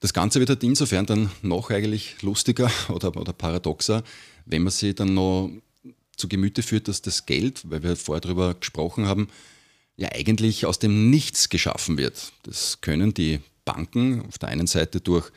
[0.00, 4.02] Das Ganze wird halt insofern dann noch eigentlich lustiger oder, oder paradoxer,
[4.46, 5.50] wenn man sich dann noch
[6.16, 9.28] zu Gemüte führt, dass das Geld, weil wir vorher darüber gesprochen haben,
[9.96, 12.32] ja eigentlich aus dem Nichts geschaffen wird.
[12.42, 15.30] Das können die Banken auf der einen Seite durch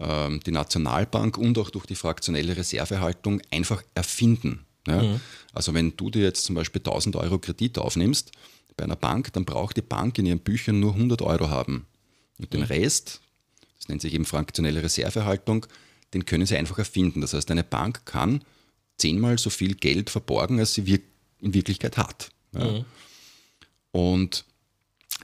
[0.00, 4.66] ähm, die Nationalbank und auch durch die fraktionelle Reservehaltung einfach erfinden.
[4.86, 5.02] Ja?
[5.02, 5.20] Mhm.
[5.52, 8.32] Also wenn du dir jetzt zum Beispiel 1000 Euro Kredit aufnimmst
[8.76, 11.86] bei einer Bank, dann braucht die Bank in ihren Büchern nur 100 Euro haben.
[12.38, 12.66] Und den mhm.
[12.66, 13.20] Rest,
[13.78, 15.66] das nennt sich eben fraktionelle Reservehaltung,
[16.12, 17.20] den können sie einfach erfinden.
[17.20, 18.42] Das heißt, eine Bank kann
[18.98, 21.00] zehnmal so viel Geld verborgen, als sie
[21.40, 22.30] in Wirklichkeit hat.
[22.52, 22.64] Ja.
[22.64, 22.84] Mhm.
[23.92, 24.44] Und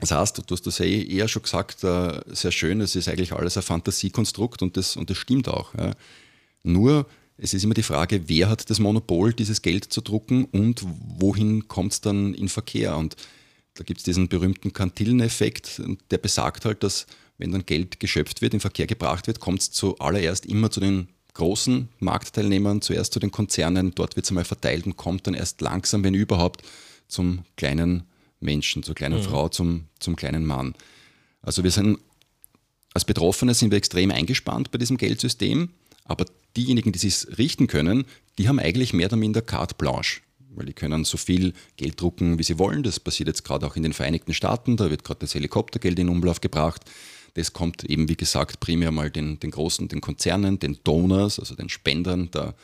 [0.01, 3.31] das heißt, du hast das eh eher schon gesagt, äh, sehr schön, es ist eigentlich
[3.31, 5.73] alles ein Fantasiekonstrukt und das, und das stimmt auch.
[6.63, 10.85] Nur, es ist immer die Frage, wer hat das Monopol, dieses Geld zu drucken und
[11.17, 12.97] wohin kommt es dann in Verkehr?
[12.97, 13.15] Und
[13.75, 18.53] da gibt es diesen berühmten Kantillen-Effekt, der besagt halt, dass wenn dann Geld geschöpft wird,
[18.53, 23.31] in Verkehr gebracht wird, kommt es zuallererst immer zu den großen Marktteilnehmern, zuerst zu den
[23.31, 26.61] Konzernen, dort wird es einmal verteilt und kommt dann erst langsam, wenn überhaupt,
[27.07, 28.03] zum kleinen
[28.41, 29.23] Menschen, zur kleinen mhm.
[29.23, 30.75] Frau, zum, zum kleinen Mann.
[31.41, 31.97] Also wir sind
[32.93, 35.69] als Betroffene sind wir extrem eingespannt bei diesem Geldsystem,
[36.03, 36.25] aber
[36.57, 38.05] diejenigen, die es richten können,
[38.37, 42.37] die haben eigentlich mehr oder minder carte blanche, weil die können so viel Geld drucken,
[42.37, 42.83] wie sie wollen.
[42.83, 46.09] Das passiert jetzt gerade auch in den Vereinigten Staaten, da wird gerade das Helikoptergeld in
[46.09, 46.83] Umlauf gebracht.
[47.35, 51.55] Das kommt eben, wie gesagt, primär mal den, den großen, den Konzernen, den Donors, also
[51.55, 52.55] den Spendern der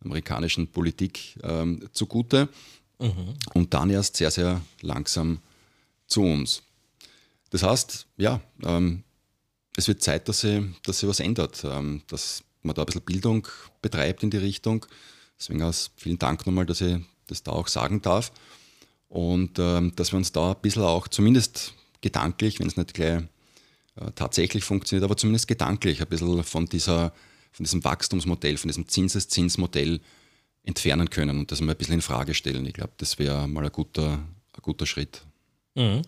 [0.00, 2.48] amerikanischen Politik ähm, zugute
[2.98, 3.34] mhm.
[3.54, 5.40] und dann erst sehr, sehr langsam
[6.06, 6.62] zu uns.
[7.50, 9.04] Das heißt, ja, ähm,
[9.76, 13.02] es wird Zeit, dass sich dass sie was ändert, ähm, dass man da ein bisschen
[13.02, 13.46] Bildung
[13.82, 14.86] betreibt in die Richtung.
[15.38, 18.32] Deswegen aus vielen Dank nochmal, dass ich das da auch sagen darf.
[19.08, 23.22] Und ähm, dass wir uns da ein bisschen auch zumindest gedanklich, wenn es nicht gleich
[23.96, 27.12] äh, tatsächlich funktioniert, aber zumindest gedanklich ein bisschen von, dieser,
[27.52, 30.00] von diesem Wachstumsmodell, von diesem Zinseszinsmodell
[30.66, 32.66] entfernen können und das mal ein bisschen in Frage stellen.
[32.66, 35.22] Ich glaube, das wäre mal ein guter, ein guter Schritt.
[35.74, 36.02] Mhm.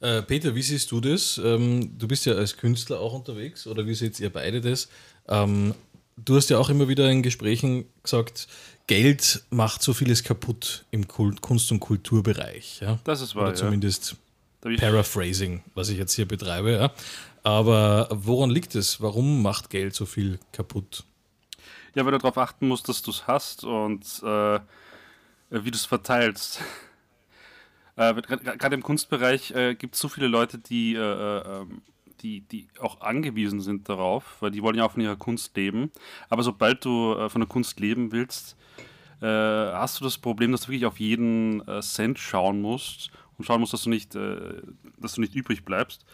[0.00, 1.40] Äh, Peter, wie siehst du das?
[1.42, 4.88] Ähm, du bist ja als Künstler auch unterwegs oder wie seht ihr beide das?
[5.28, 5.74] Ähm,
[6.16, 8.48] du hast ja auch immer wieder in Gesprächen gesagt,
[8.86, 12.80] Geld macht so vieles kaputt im Kunst- und Kulturbereich.
[12.80, 12.98] Ja?
[13.04, 13.48] Das ist wahr.
[13.48, 14.16] Oder zumindest
[14.64, 14.76] ja.
[14.76, 16.72] Paraphrasing, was ich jetzt hier betreibe.
[16.72, 16.92] Ja?
[17.42, 19.00] Aber woran liegt es?
[19.00, 21.04] Warum macht Geld so viel kaputt?
[21.94, 24.60] Ja, weil du darauf achten musst, dass du es hast und äh,
[25.50, 26.60] wie du es verteilst.
[27.96, 31.82] Äh, Gerade im Kunstbereich äh, gibt es so viele Leute, die, äh, äh, ähm,
[32.20, 35.90] die, die auch angewiesen sind darauf, weil die wollen ja auch von ihrer Kunst leben.
[36.28, 38.56] Aber sobald du äh, von der Kunst leben willst,
[39.20, 43.72] hast du das Problem, dass du wirklich auf jeden Cent schauen musst und schauen musst,
[43.72, 46.06] dass du nicht, dass du nicht übrig bleibst.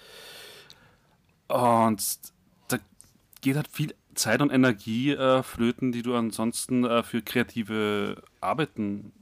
[1.49, 2.03] Und
[2.69, 2.79] da
[3.43, 9.13] geht halt viel Zeit und Energie äh, flöten, die du ansonsten äh, für kreative Arbeiten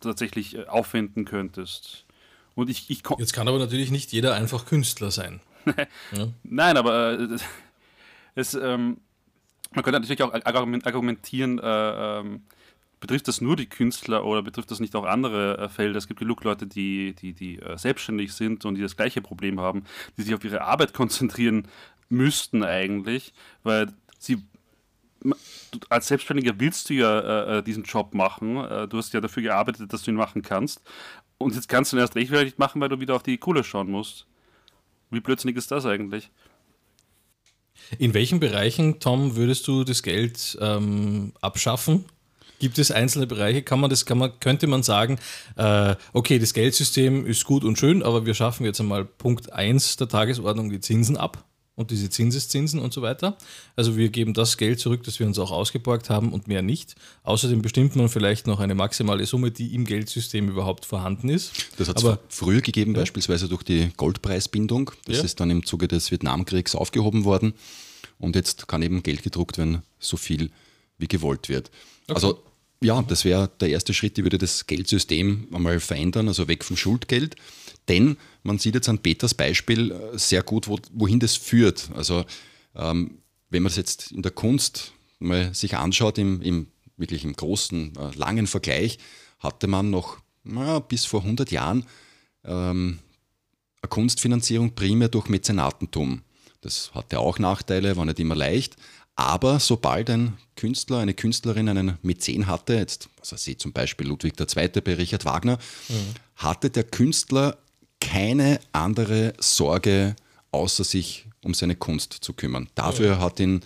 [0.00, 2.06] tatsächlich äh, aufwenden könntest.
[2.54, 5.40] Und ich, ich Jetzt kann aber natürlich nicht jeder einfach Künstler sein.
[6.12, 6.28] ja.
[6.42, 7.38] Nein, aber äh,
[8.34, 8.98] es, ähm,
[9.72, 12.42] man könnte natürlich auch argumentieren, äh, ähm,
[12.98, 15.96] betrifft das nur die Künstler oder betrifft das nicht auch andere äh, Felder?
[15.96, 19.60] Es gibt genug Leute, die, die, die äh, selbstständig sind und die das gleiche Problem
[19.60, 19.84] haben,
[20.16, 21.66] die sich auf ihre Arbeit konzentrieren
[22.10, 24.38] müssten eigentlich, weil sie
[25.88, 28.56] als Selbstständiger willst du ja äh, äh, diesen Job machen.
[28.56, 30.80] Äh, du hast ja dafür gearbeitet, dass du ihn machen kannst.
[31.38, 33.64] Und jetzt kannst du ihn erst recht wieder machen, weil du wieder auf die Kohle
[33.64, 34.26] schauen musst.
[35.10, 36.30] Wie blödsinnig ist das eigentlich?
[37.98, 42.04] In welchen Bereichen, Tom, würdest du das Geld ähm, abschaffen?
[42.58, 43.62] Gibt es einzelne Bereiche?
[43.62, 45.18] Kann man das, kann man, könnte man sagen,
[45.56, 49.96] äh, okay, das Geldsystem ist gut und schön, aber wir schaffen jetzt einmal Punkt 1
[49.96, 51.44] der Tagesordnung die Zinsen ab?
[51.80, 53.38] Und diese Zinseszinsen und so weiter.
[53.74, 56.94] Also wir geben das Geld zurück, das wir uns auch ausgeborgt haben und mehr nicht.
[57.22, 61.52] Außerdem bestimmt man vielleicht noch eine maximale Summe, die im Geldsystem überhaupt vorhanden ist.
[61.78, 63.00] Das hat es früher gegeben, ja.
[63.00, 64.90] beispielsweise durch die Goldpreisbindung.
[65.06, 65.24] Das ja.
[65.24, 67.54] ist dann im Zuge des Vietnamkriegs aufgehoben worden.
[68.18, 70.50] Und jetzt kann eben Geld gedruckt werden, so viel
[70.98, 71.70] wie gewollt wird.
[72.04, 72.14] Okay.
[72.14, 72.42] Also
[72.82, 76.76] ja, das wäre der erste Schritt, die würde das Geldsystem einmal verändern, also weg vom
[76.76, 77.36] Schuldgeld.
[77.88, 81.90] Denn man sieht jetzt an Peters Beispiel äh, sehr gut, wo, wohin das führt.
[81.94, 82.24] Also
[82.74, 83.18] ähm,
[83.50, 87.96] wenn man das jetzt in der Kunst mal sich anschaut, im, im wirklich im großen,
[87.96, 88.98] äh, langen Vergleich,
[89.38, 91.86] hatte man noch na, bis vor 100 Jahren
[92.44, 92.98] ähm,
[93.82, 96.22] eine Kunstfinanzierung primär durch Mäzenatentum.
[96.60, 98.76] Das hatte auch Nachteile, war nicht immer leicht.
[99.16, 104.34] Aber sobald ein Künstler, eine Künstlerin einen Mäzen hatte, jetzt, also sie zum Beispiel Ludwig
[104.38, 104.68] II.
[104.80, 106.14] bei Richard Wagner, mhm.
[106.36, 107.58] hatte der Künstler
[108.00, 110.16] keine andere Sorge,
[110.52, 112.68] außer sich um seine Kunst zu kümmern.
[112.74, 113.18] Dafür ja.
[113.20, 113.60] hat ihn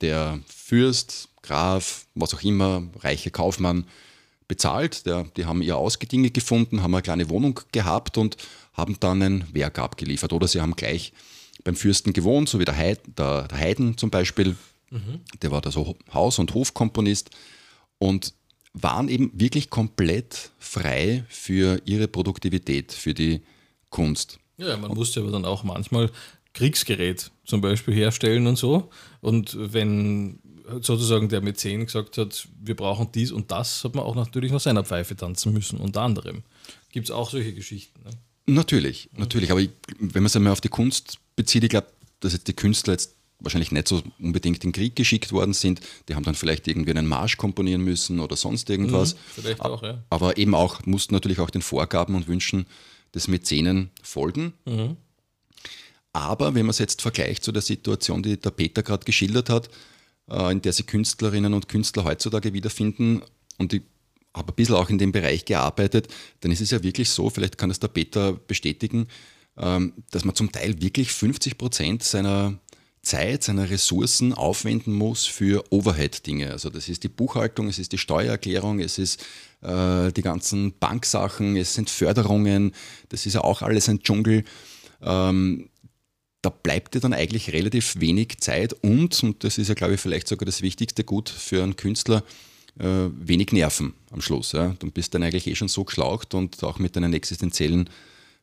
[0.00, 3.86] der Fürst, Graf, was auch immer, reiche Kaufmann
[4.48, 5.06] bezahlt.
[5.06, 8.36] Der, die haben ihr Ausgedinge gefunden, haben eine kleine Wohnung gehabt und
[8.72, 10.32] haben dann ein Werk abgeliefert.
[10.32, 11.12] Oder sie haben gleich
[11.62, 14.56] beim Fürsten gewohnt, so wie der, Heid, der, der Haydn zum Beispiel.
[14.90, 15.20] Mhm.
[15.42, 17.30] Der war da so Haus- und Hofkomponist
[17.98, 18.34] und
[18.72, 23.40] waren eben wirklich komplett frei für ihre Produktivität, für die
[23.94, 24.40] Kunst.
[24.56, 26.10] Ja, man musste aber dann auch manchmal
[26.52, 28.90] Kriegsgerät zum Beispiel herstellen und so.
[29.20, 30.40] Und wenn
[30.80, 34.60] sozusagen der Mäzen gesagt hat, wir brauchen dies und das, hat man auch natürlich nach
[34.60, 36.42] seiner Pfeife tanzen müssen, unter anderem.
[36.90, 38.00] Gibt es auch solche Geschichten.
[38.02, 38.10] Ne?
[38.46, 39.52] Natürlich, natürlich.
[39.52, 41.86] Aber ich, wenn man es einmal auf die Kunst bezieht, ich glaube,
[42.18, 45.80] dass jetzt die Künstler jetzt wahrscheinlich nicht so unbedingt in den Krieg geschickt worden sind.
[46.08, 49.14] Die haben dann vielleicht irgendwie einen Marsch komponieren müssen oder sonst irgendwas.
[49.14, 50.02] Mhm, vielleicht auch, ja.
[50.10, 52.66] Aber eben auch, mussten natürlich auch den Vorgaben und Wünschen
[53.14, 54.54] des Mäzenen folgen.
[54.64, 54.96] Mhm.
[56.12, 59.68] Aber wenn man es jetzt vergleicht zu der Situation, die der Peter gerade geschildert hat,
[60.30, 63.22] äh, in der sich Künstlerinnen und Künstler heutzutage wiederfinden,
[63.58, 63.82] und ich
[64.34, 66.08] habe ein bisschen auch in dem Bereich gearbeitet,
[66.40, 69.08] dann ist es ja wirklich so, vielleicht kann es der Peter bestätigen,
[69.56, 72.58] ähm, dass man zum Teil wirklich 50 Prozent seiner
[73.02, 76.50] Zeit, seiner Ressourcen aufwenden muss für Overhead-Dinge.
[76.50, 79.24] Also das ist die Buchhaltung, es ist die Steuererklärung, es ist
[79.64, 82.72] äh, die ganzen Banksachen, es sind Förderungen,
[83.08, 84.44] das ist ja auch alles ein Dschungel.
[85.02, 85.68] Ähm,
[86.42, 90.00] da bleibt dir dann eigentlich relativ wenig Zeit und, und das ist ja, glaube ich,
[90.00, 92.22] vielleicht sogar das wichtigste Gut für einen Künstler,
[92.78, 94.52] äh, wenig Nerven am Schluss.
[94.52, 94.74] Ja.
[94.78, 97.88] Du bist dann eigentlich eh schon so geschlaucht und auch mit deinen existenziellen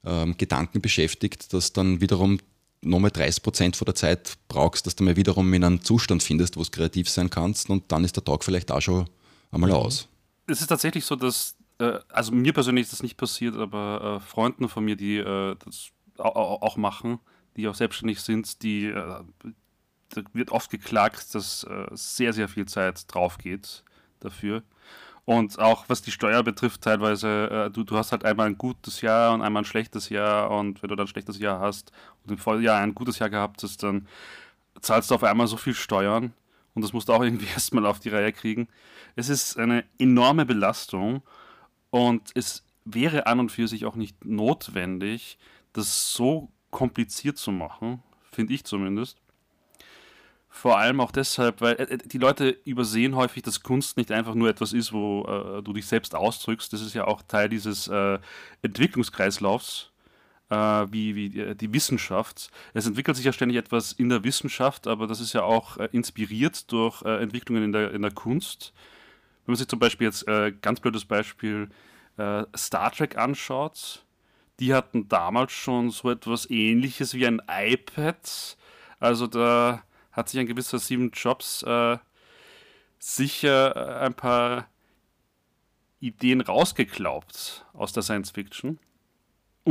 [0.04, 2.40] ähm, Gedanken beschäftigt, dass dann wiederum
[2.82, 6.58] nochmal 30 Prozent von der Zeit brauchst, dass du mal wiederum in einen Zustand findest,
[6.58, 9.06] wo es kreativ sein kannst und dann ist der Tag vielleicht auch schon
[9.52, 10.08] einmal aus.
[10.52, 14.26] Es ist tatsächlich so, dass, äh, also mir persönlich ist das nicht passiert, aber äh,
[14.26, 17.20] Freunden von mir, die äh, das auch machen,
[17.56, 19.24] die auch selbstständig sind, die äh,
[20.10, 23.84] da wird oft geklagt, dass äh, sehr, sehr viel Zeit drauf geht
[24.20, 24.64] dafür.
[25.26, 29.02] Und auch was die Steuer betrifft, teilweise, äh, du, du hast halt einmal ein gutes
[29.02, 31.92] Jahr und einmal ein schlechtes Jahr und wenn du dann ein schlechtes Jahr hast
[32.24, 34.08] und im Vorjahr ein gutes Jahr gehabt hast, dann
[34.82, 36.34] zahlst du auf einmal so viel Steuern
[36.74, 38.68] und das musst du auch irgendwie erstmal auf die Reihe kriegen.
[39.16, 41.22] Es ist eine enorme Belastung
[41.90, 45.38] und es wäre an und für sich auch nicht notwendig,
[45.74, 49.18] das so kompliziert zu machen, finde ich zumindest.
[50.54, 54.50] Vor allem auch deshalb, weil äh, die Leute übersehen häufig, dass Kunst nicht einfach nur
[54.50, 56.74] etwas ist, wo äh, du dich selbst ausdrückst.
[56.74, 58.20] Das ist ja auch Teil dieses äh,
[58.62, 59.92] Entwicklungskreislaufs,
[60.52, 60.56] äh,
[60.92, 62.52] wie, wie die, die, Wissenschaft.
[62.74, 65.90] Es entwickelt sich ja ständig etwas in der Wissenschaft, aber das ist ja auch äh,
[65.92, 68.74] inspiriert durch äh, Entwicklungen in der, in der Kunst.
[69.46, 70.26] Wenn man sich zum Beispiel jetzt,
[70.62, 71.70] ganz blödes Beispiel,
[72.56, 74.06] Star Trek anschaut,
[74.60, 78.56] die hatten damals schon so etwas ähnliches wie ein iPad.
[79.00, 81.98] Also da hat sich ein gewisser Steven Jobs äh,
[83.00, 84.68] sicher äh, ein paar
[86.00, 88.80] Ideen rausgeklaubt aus der Science Fiction.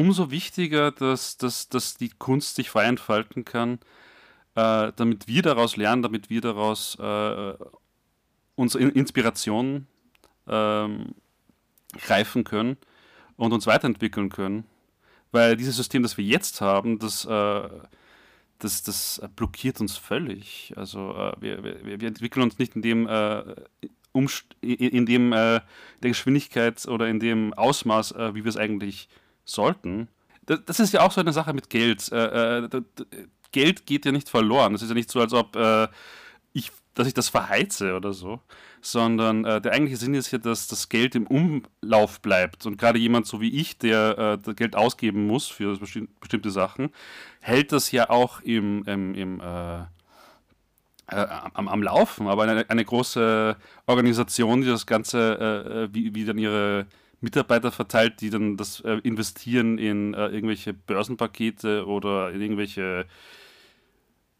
[0.00, 3.74] Umso wichtiger, dass, dass, dass die Kunst sich frei entfalten kann,
[4.54, 7.52] äh, damit wir daraus lernen, damit wir daraus äh,
[8.54, 9.86] unsere Inspiration
[10.48, 11.14] ähm,
[11.98, 12.78] greifen können
[13.36, 14.64] und uns weiterentwickeln können.
[15.32, 17.68] Weil dieses System, das wir jetzt haben, das äh,
[18.58, 20.72] das, das blockiert uns völlig.
[20.76, 23.42] Also äh, wir, wir, wir, entwickeln uns nicht in dem, äh,
[24.62, 25.60] in dem äh,
[26.02, 29.10] der Geschwindigkeit oder in dem Ausmaß, äh, wie wir es eigentlich
[29.50, 30.08] sollten.
[30.46, 32.10] Das, das, ist ja auch so eine Sache mit Geld.
[32.12, 32.82] Äh, äh,
[33.52, 34.74] Geld geht ja nicht verloren.
[34.74, 35.56] Es ist ja nicht so, als ob
[36.52, 38.40] ich dass ich das verheize oder so,
[38.80, 42.66] sondern äh, der eigentliche Sinn ist ja, dass das Geld im Umlauf bleibt.
[42.66, 46.50] Und gerade jemand so wie ich, der äh, das Geld ausgeben muss für besti bestimmte
[46.50, 46.90] Sachen,
[47.40, 52.26] hält das ja auch im, im, im äh, äh am, am, Laufen.
[52.26, 56.86] Aber eine, eine, große Organisation, die das Ganze, äh, äh, wie, wie dann ihre
[57.20, 63.06] Mitarbeiter verteilt, die dann das investieren in irgendwelche Börsenpakete oder in irgendwelche,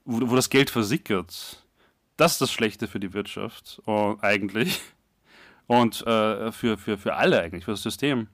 [0.05, 1.61] wo, wo das Geld versickert
[2.21, 4.79] das ist das Schlechte für die Wirtschaft, oh, eigentlich.
[5.67, 8.29] Und äh, für, für, für alle eigentlich, für das System.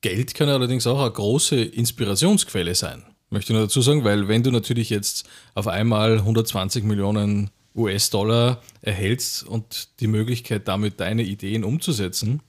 [0.00, 3.04] Geld kann allerdings auch eine große Inspirationsquelle sein.
[3.30, 8.60] Möchte ich nur dazu sagen, weil wenn du natürlich jetzt auf einmal 120 Millionen US-Dollar
[8.80, 12.42] erhältst und die Möglichkeit damit deine Ideen umzusetzen,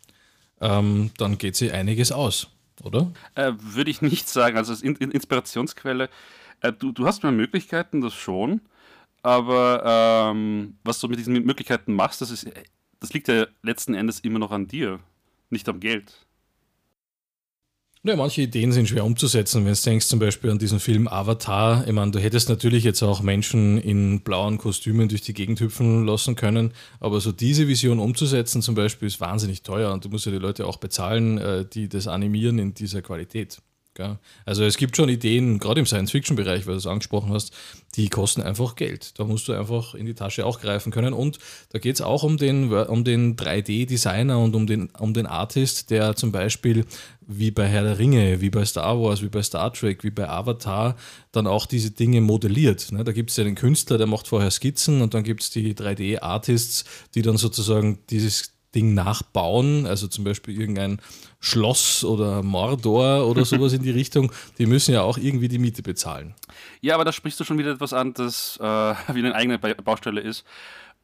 [0.63, 2.47] ähm, dann geht sie einiges aus,
[2.81, 3.11] oder?
[3.35, 4.57] Äh, Würde ich nicht sagen.
[4.57, 6.09] Also als In Inspirationsquelle,
[6.61, 8.61] äh, du, du hast mehr Möglichkeiten, das schon.
[9.21, 12.47] Aber ähm, was du mit diesen Möglichkeiten machst, das, ist,
[12.99, 14.99] das liegt ja letzten Endes immer noch an dir,
[15.49, 16.25] nicht am Geld.
[18.05, 19.63] Ja, manche Ideen sind schwer umzusetzen.
[19.63, 23.01] Wenn du denkst zum Beispiel an diesen Film Avatar, ich meine, du hättest natürlich jetzt
[23.01, 27.99] auch Menschen in blauen Kostümen durch die Gegend hüpfen lassen können, aber so diese Vision
[27.99, 31.65] umzusetzen zum Beispiel ist wahnsinnig teuer und du musst ja die Leute auch bezahlen, äh,
[31.65, 33.61] die das animieren in dieser Qualität.
[34.45, 37.53] Also es gibt schon Ideen, gerade im Science-Fiction-Bereich, weil du es angesprochen hast,
[37.95, 39.19] die kosten einfach Geld.
[39.19, 41.13] Da musst du einfach in die Tasche auch greifen können.
[41.13, 41.37] Und
[41.71, 45.91] da geht es auch um den, um den 3D-Designer und um den, um den Artist,
[45.91, 46.85] der zum Beispiel
[47.27, 50.27] wie bei Herr der Ringe, wie bei Star Wars, wie bei Star Trek, wie bei
[50.27, 50.95] Avatar
[51.31, 52.91] dann auch diese Dinge modelliert.
[52.91, 53.03] Ne?
[53.03, 55.73] Da gibt es ja den Künstler, der macht vorher Skizzen und dann gibt es die
[55.73, 60.99] 3D-Artists, die dann sozusagen dieses Ding nachbauen, also zum Beispiel irgendein
[61.39, 65.83] Schloss oder Mordor oder sowas in die Richtung, die müssen ja auch irgendwie die Miete
[65.83, 66.33] bezahlen.
[66.81, 68.63] Ja, aber da sprichst du schon wieder etwas an, das äh,
[69.13, 70.45] wie eine eigene Baustelle ist.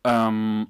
[0.04, 0.68] Ähm,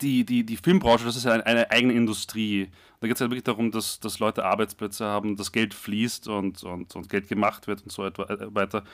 [0.00, 2.70] die, die, die Filmbranche, das ist ja eine, eine eigene Industrie.
[3.00, 6.62] Da geht es ja wirklich darum, dass, dass Leute Arbeitsplätze haben, dass Geld fließt und,
[6.64, 8.12] und, und Geld gemacht wird und so äh,
[8.54, 8.84] weiter.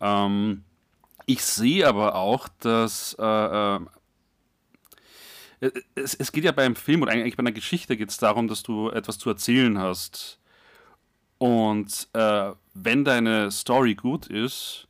[0.00, 0.64] Ähm,
[1.26, 3.80] ich sehe aber auch, dass äh, äh äh,
[5.94, 8.62] es, es geht ja beim Film oder eigentlich bei einer Geschichte geht es darum, dass
[8.62, 10.38] du etwas zu erzählen hast.
[11.38, 14.88] Und äh, wenn deine Story gut ist,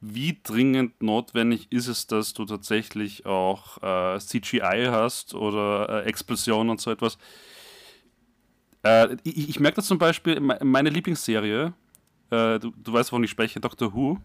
[0.00, 6.70] wie dringend notwendig ist es, dass du tatsächlich auch äh, CGI hast oder äh, Explosionen
[6.70, 7.18] und so etwas?
[8.84, 11.72] Äh, ich, ich merke das zum Beispiel, meine Lieblingsserie,
[12.30, 14.18] äh, du, du weißt, wovon ich spreche, Doctor Who,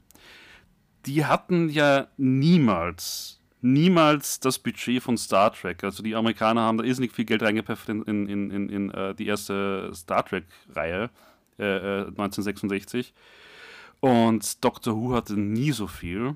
[1.06, 5.84] die hatten ja niemals niemals das Budget von Star Trek.
[5.84, 9.28] Also die Amerikaner haben da irrsinnig viel Geld reingepfeffert in, in, in, in, uh, die
[9.28, 11.10] erste Star Trek-Reihe
[11.58, 13.14] äh, 1966.
[13.14, 16.36] Äh, Und Doctor Who hatte nie so viel.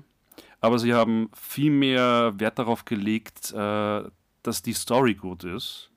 [0.60, 4.02] Aber sie haben viel mehr Wert darauf gelegt, äh,
[4.42, 5.90] dass die Story gut ist.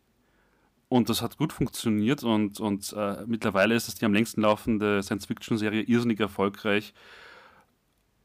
[0.89, 5.01] Und das hat gut funktioniert und, und äh, mittlerweile ist es die am längsten laufende
[5.01, 6.93] Science-Fiction-Serie irrsinnig erfolgreich.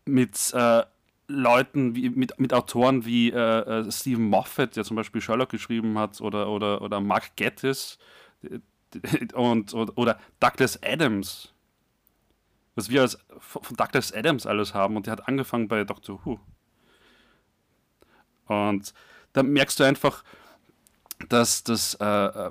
[0.05, 0.83] Mit äh,
[1.29, 5.99] Leuten, wie, mit, mit Autoren wie äh, äh, Stephen Moffat, der zum Beispiel Sherlock geschrieben
[5.99, 7.99] hat, oder, oder, oder Mark Gettis
[9.35, 11.53] und, und, oder Douglas Adams.
[12.75, 16.39] Was wir als, von Douglas Adams alles haben und der hat angefangen bei Doctor Who.
[18.47, 18.95] Und
[19.33, 20.23] da merkst du einfach,
[21.29, 22.51] dass das äh, äh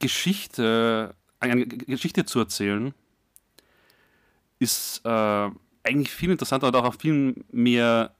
[0.00, 2.94] Geschichte, eine Geschichte zu erzählen,
[4.58, 5.50] ist äh,
[5.82, 8.14] eigentlich viel interessanter und auch viel mehr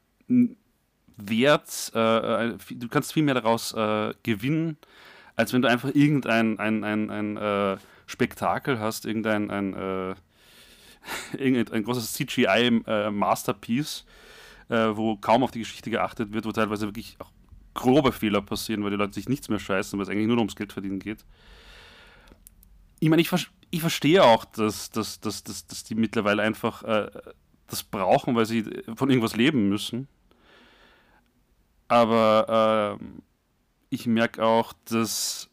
[1.29, 4.77] Wert, äh, äh, du kannst viel mehr daraus äh, gewinnen,
[5.37, 10.15] als wenn du einfach irgendein ein, ein, ein, äh, Spektakel hast, irgendein ein, äh,
[11.39, 14.05] irgendein großes CGI-Masterpiece,
[14.69, 17.31] äh, wo kaum auf die Geschichte geachtet wird, wo teilweise wirklich auch
[17.75, 20.57] grobe Fehler passieren, weil die Leute sich nichts mehr scheißen, weil es eigentlich nur ums
[20.57, 21.25] Geld verdienen geht.
[22.99, 23.31] Ich meine, ich,
[23.71, 26.83] ich verstehe auch, dass, dass, dass, dass, dass die mittlerweile einfach
[27.71, 30.09] das brauchen, weil sie von irgendwas leben müssen.
[31.89, 33.05] Aber äh,
[33.91, 35.51] ich merke auch, dass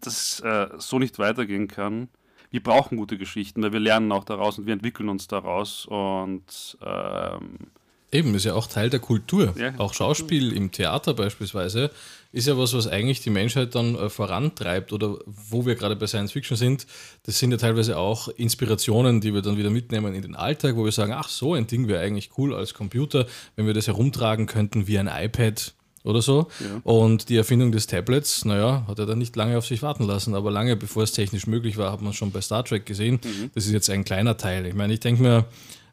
[0.00, 2.08] das äh, so nicht weitergehen kann.
[2.50, 5.86] Wir brauchen gute Geschichten, weil wir lernen auch daraus und wir entwickeln uns daraus.
[5.86, 7.70] Und ähm,
[8.12, 9.54] Eben, ist ja auch Teil der Kultur.
[9.58, 9.74] Ja.
[9.78, 11.90] Auch Schauspiel im Theater beispielsweise
[12.32, 16.06] ist ja was, was eigentlich die Menschheit dann äh, vorantreibt oder wo wir gerade bei
[16.06, 16.86] Science Fiction sind.
[17.24, 20.84] Das sind ja teilweise auch Inspirationen, die wir dann wieder mitnehmen in den Alltag, wo
[20.84, 23.26] wir sagen, ach, so ein Ding wäre eigentlich cool als Computer,
[23.56, 25.72] wenn wir das herumtragen könnten wie ein iPad
[26.04, 26.48] oder so.
[26.60, 26.80] Ja.
[26.84, 30.34] Und die Erfindung des Tablets, naja, hat er dann nicht lange auf sich warten lassen,
[30.34, 33.18] aber lange bevor es technisch möglich war, hat man schon bei Star Trek gesehen.
[33.24, 33.50] Mhm.
[33.54, 34.66] Das ist jetzt ein kleiner Teil.
[34.66, 35.46] Ich meine, ich denke mir,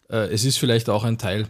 [0.10, 1.48] äh, es ist vielleicht auch ein Teil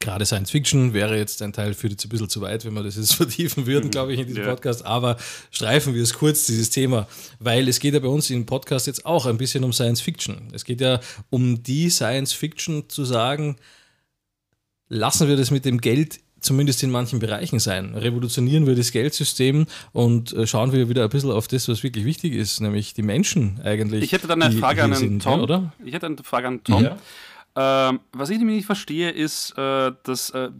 [0.00, 2.82] gerade Science Fiction wäre jetzt ein Teil für jetzt ein bisschen zu weit, wenn wir
[2.82, 4.50] das jetzt vertiefen würden, glaube ich, in diesem ja.
[4.50, 4.84] Podcast.
[4.84, 5.16] Aber
[5.50, 7.06] streifen wir es kurz, dieses Thema,
[7.38, 10.48] weil es geht ja bei uns im Podcast jetzt auch ein bisschen um Science Fiction.
[10.52, 13.56] Es geht ja um die Science Fiction zu sagen,
[14.88, 17.94] lassen wir das mit dem Geld zumindest in manchen Bereichen sein.
[17.94, 22.04] Revolutionieren wir das Geldsystem und äh, schauen wir wieder ein bisschen auf das, was wirklich
[22.04, 24.04] wichtig ist, nämlich die Menschen eigentlich.
[24.04, 25.38] Ich hätte dann eine Frage an Tom.
[25.38, 25.72] Ja, oder?
[25.84, 26.84] Ich hätte eine Frage an Tom.
[26.84, 26.98] Ja.
[27.56, 30.50] Ähm, was ich nämlich nicht verstehe, ist, äh, dass äh,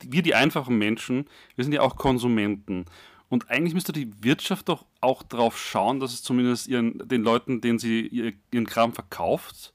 [0.00, 2.86] wir, die einfachen Menschen, wir sind ja auch Konsumenten.
[3.28, 7.60] Und eigentlich müsste die Wirtschaft doch auch darauf schauen, dass es zumindest ihren, den Leuten,
[7.60, 9.74] denen sie ihren Kram verkauft,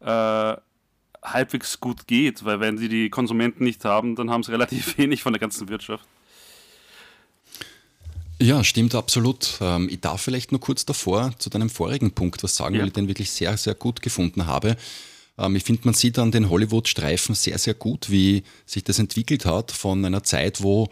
[0.00, 0.54] äh,
[1.22, 2.44] halbwegs gut geht.
[2.44, 5.68] Weil wenn sie die Konsumenten nicht haben, dann haben sie relativ wenig von der ganzen
[5.68, 6.06] Wirtschaft.
[8.38, 9.58] Ja, stimmt absolut.
[9.62, 12.82] Ähm, ich darf vielleicht nur kurz davor zu deinem vorigen Punkt was sagen, ja.
[12.82, 14.76] weil ich den wirklich sehr, sehr gut gefunden habe.
[15.38, 19.46] Ähm, ich finde, man sieht an den Hollywood-Streifen sehr, sehr gut, wie sich das entwickelt
[19.46, 20.88] hat von einer Zeit, wo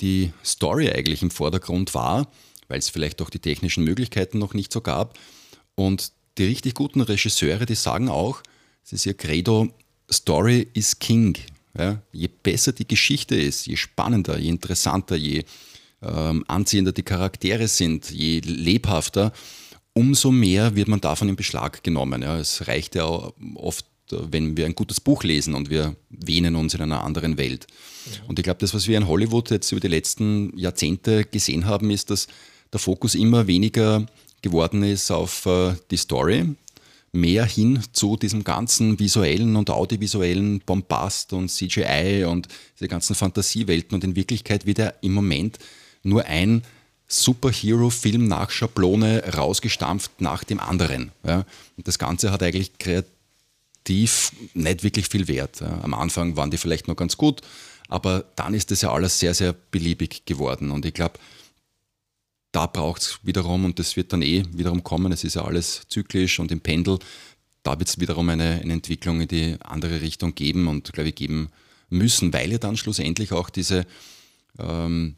[0.00, 2.30] die Story eigentlich im Vordergrund war,
[2.68, 5.18] weil es vielleicht auch die technischen Möglichkeiten noch nicht so gab.
[5.74, 8.42] Und die richtig guten Regisseure, die sagen auch,
[8.84, 9.68] es ist ihr Credo,
[10.10, 11.36] Story is King.
[11.78, 15.44] Ja, je besser die Geschichte ist, je spannender, je interessanter, je
[16.02, 19.32] ähm, anziehender die Charaktere sind, je lebhafter,
[19.96, 22.20] umso mehr wird man davon in Beschlag genommen.
[22.22, 22.38] Ja.
[22.38, 26.82] Es reicht ja oft, wenn wir ein gutes Buch lesen und wir wähnen uns in
[26.82, 27.66] einer anderen Welt.
[28.04, 28.28] Ja.
[28.28, 31.90] Und ich glaube, das, was wir in Hollywood jetzt über die letzten Jahrzehnte gesehen haben,
[31.90, 32.28] ist, dass
[32.72, 34.06] der Fokus immer weniger
[34.42, 36.44] geworden ist auf äh, die Story,
[37.12, 43.94] mehr hin zu diesem ganzen visuellen und audiovisuellen Bombast und CGI und diese ganzen Fantasiewelten.
[43.94, 45.58] Und in Wirklichkeit wird er im Moment
[46.02, 46.62] nur ein
[47.08, 51.12] Superhero-Film nach Schablone rausgestampft nach dem anderen.
[51.24, 51.44] Ja.
[51.76, 55.60] Und das Ganze hat eigentlich kreativ nicht wirklich viel Wert.
[55.60, 55.80] Ja.
[55.82, 57.42] Am Anfang waren die vielleicht noch ganz gut,
[57.88, 60.70] aber dann ist das ja alles sehr, sehr beliebig geworden.
[60.70, 61.18] Und ich glaube,
[62.50, 65.82] da braucht es wiederum, und das wird dann eh wiederum kommen, es ist ja alles
[65.88, 66.98] zyklisch und im Pendel,
[67.62, 71.14] da wird es wiederum eine, eine Entwicklung in die andere Richtung geben und, glaube ich,
[71.14, 71.50] geben
[71.90, 73.86] müssen, weil ja dann schlussendlich auch diese
[74.58, 75.16] ähm,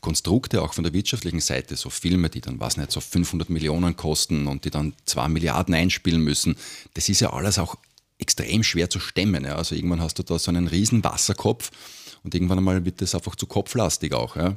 [0.00, 3.96] Konstrukte auch von der wirtschaftlichen Seite, so Filme, die dann, was nicht, so 500 Millionen
[3.96, 6.56] kosten und die dann 2 Milliarden einspielen müssen,
[6.94, 7.76] das ist ja alles auch
[8.18, 9.44] extrem schwer zu stemmen.
[9.44, 9.56] Ja.
[9.56, 11.70] Also irgendwann hast du da so einen riesen Wasserkopf
[12.22, 14.36] und irgendwann einmal wird das einfach zu kopflastig auch.
[14.36, 14.56] Ja.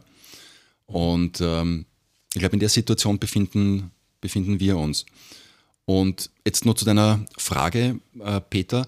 [0.86, 1.86] Und ähm,
[2.34, 5.06] ich glaube, in der Situation befinden, befinden wir uns.
[5.86, 8.88] Und jetzt nur zu deiner Frage, äh, Peter.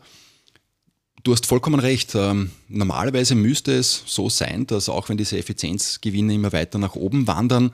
[1.23, 2.15] Du hast vollkommen recht.
[2.15, 7.27] Ähm, normalerweise müsste es so sein, dass auch wenn diese Effizienzgewinne immer weiter nach oben
[7.27, 7.71] wandern,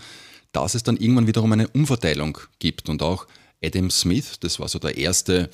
[0.52, 2.90] dass es dann irgendwann wiederum eine Umverteilung gibt.
[2.90, 3.28] Und auch
[3.64, 5.50] Adam Smith, das war so der erste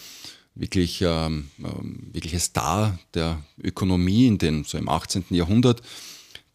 [0.55, 5.25] wirklich, ähm, ähm wirkliche Star der Ökonomie in den, so im 18.
[5.29, 5.81] Jahrhundert,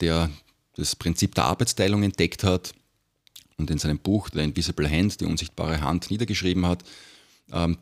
[0.01, 0.31] der
[0.77, 2.75] das Prinzip der Arbeitsteilung entdeckt hat
[3.57, 6.85] und in seinem Buch The Invisible Hand, die unsichtbare Hand, niedergeschrieben hat,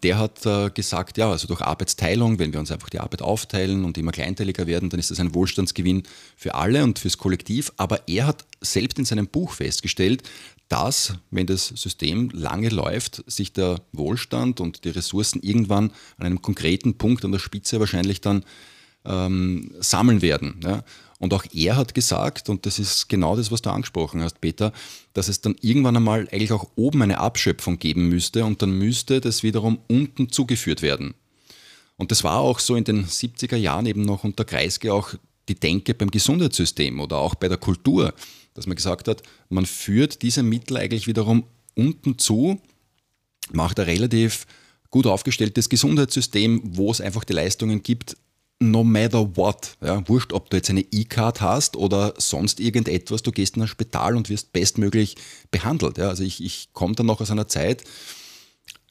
[0.03, 3.85] der hat äh, gesagt, ja, also durch Arbeitsteilung, wenn wir uns einfach die Arbeit aufteilen
[3.85, 6.03] und immer kleinteiliger werden, dann ist das ein Wohlstandsgewinn
[6.37, 7.73] für alle und fürs Kollektiv.
[7.79, 10.25] Aber er hat selbst in seinem Buch festgestellt,
[10.69, 16.43] dass, wenn das System lange läuft, sich der Wohlstand und die Ressourcen irgendwann an einem
[16.43, 18.45] konkreten Punkt an der Spitze wahrscheinlich dann
[19.05, 20.61] ähm, sammeln werden.
[20.63, 20.85] Ja.
[21.23, 24.73] Und auch er hat gesagt, und das ist genau das, was du angesprochen hast, Peter,
[25.13, 29.21] dass es dann irgendwann einmal eigentlich auch oben eine Abschöpfung geben müsste und dann müsste
[29.21, 31.15] das wiederum unten zugeführt werden.
[31.97, 35.15] Und das war auch so in den 70er Jahren eben noch unter Kreisge auch
[35.49, 38.15] die Denke beim Gesundheitssystem oder auch bei der Kultur,
[38.55, 41.45] dass man gesagt hat, man führt diese Mittel eigentlich wiederum
[41.77, 42.61] unten zu,
[43.53, 44.45] macht ein relativ
[44.91, 48.17] gut aufgestelltes Gesundheitssystem, wo es einfach die Leistungen gibt,
[48.63, 49.77] no matter what.
[49.81, 53.69] Ja, wurscht, ob du jetzt eine E-Card hast oder sonst irgendetwas, du gehst in ein
[53.69, 55.17] Spital und wirst bestmöglich
[55.51, 55.99] behandelt.
[55.99, 57.85] Ja, also ich, ich komme dann noch aus einer Zeit,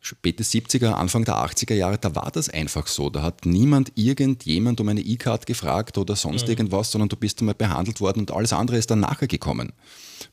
[0.01, 3.09] späte 70er, Anfang der 80er Jahre, da war das einfach so.
[3.09, 6.49] Da hat niemand irgendjemand um eine E-Card gefragt oder sonst mhm.
[6.49, 9.74] irgendwas, sondern du bist einmal behandelt worden und alles andere ist dann nachher gekommen.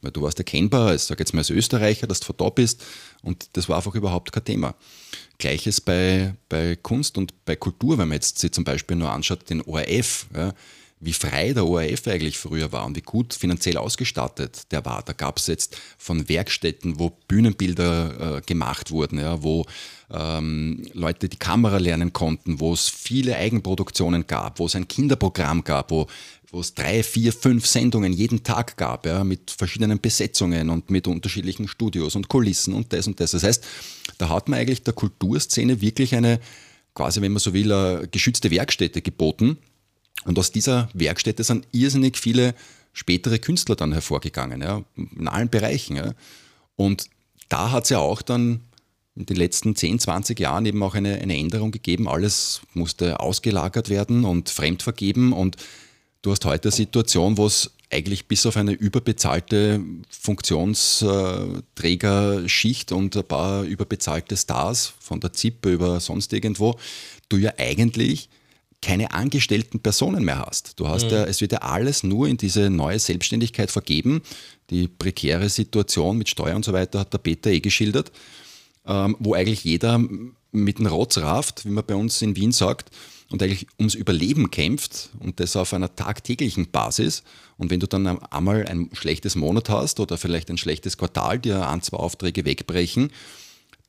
[0.01, 2.82] Weil du warst erkennbar, ich sage jetzt mal als Österreicher, dass du vor da bist
[3.23, 4.75] und das war einfach überhaupt kein Thema.
[5.39, 9.49] Gleiches bei, bei Kunst und bei Kultur, wenn man jetzt sich zum Beispiel nur anschaut,
[9.51, 10.53] den ORF, ja,
[11.01, 15.03] wie frei der ORF eigentlich früher war und wie gut finanziell ausgestattet der war.
[15.03, 19.64] Da gab es jetzt von Werkstätten, wo Bühnenbilder äh, gemacht wurden, ja, wo
[20.11, 25.62] ähm, Leute die Kamera lernen konnten, wo es viele Eigenproduktionen gab, wo es ein Kinderprogramm
[25.62, 26.09] gab, wo
[26.51, 31.07] wo es drei, vier, fünf Sendungen jeden Tag gab, ja, mit verschiedenen Besetzungen und mit
[31.07, 33.32] unterschiedlichen Studios und Kulissen und das und das.
[33.32, 33.66] Das heißt,
[34.16, 36.40] da hat man eigentlich der Kulturszene wirklich eine,
[36.94, 39.59] quasi, wenn man so will, geschützte Werkstätte geboten.
[40.24, 42.55] Und aus dieser Werkstätte sind irrsinnig viele
[42.92, 45.96] spätere Künstler dann hervorgegangen, ja, in allen Bereichen.
[45.96, 46.14] Ja.
[46.76, 47.11] Und
[47.49, 48.61] da hat es ja auch dann
[49.14, 52.09] in den letzten 10, 20 Jahren eben auch eine, eine Änderung gegeben.
[52.09, 55.32] Alles musste ausgelagert werden und fremdvergeben.
[55.32, 55.57] Und
[56.29, 63.24] du hast heute eine Situation, wo es eigentlich bis auf eine überbezahlte Funktionsträgerschicht und ein
[63.24, 66.79] paar überbezahlte Stars von der ZIP über sonst irgendwo,
[67.31, 68.29] du ja eigentlich
[68.83, 70.79] keine angestellten Personen mehr hast.
[70.79, 71.12] Du hast mhm.
[71.12, 74.20] ja, es wird ja alles nur in diese neue Selbstständigkeit vergeben.
[74.68, 78.12] Die prekäre Situation mit Steuern und so weiter hat der Peter eh geschildert
[78.89, 80.03] ähm, wo eigentlich jeder
[80.51, 82.91] mit dem Rotz rafft, wie man bei uns in Wien sagt,
[83.31, 87.22] und eigentlich ums Überleben kämpft und das auf einer tagtäglichen Basis.
[87.57, 91.68] Und wenn du dann einmal ein schlechtes Monat hast oder vielleicht ein schlechtes Quartal, dir
[91.68, 93.11] ein, zwei Aufträge wegbrechen,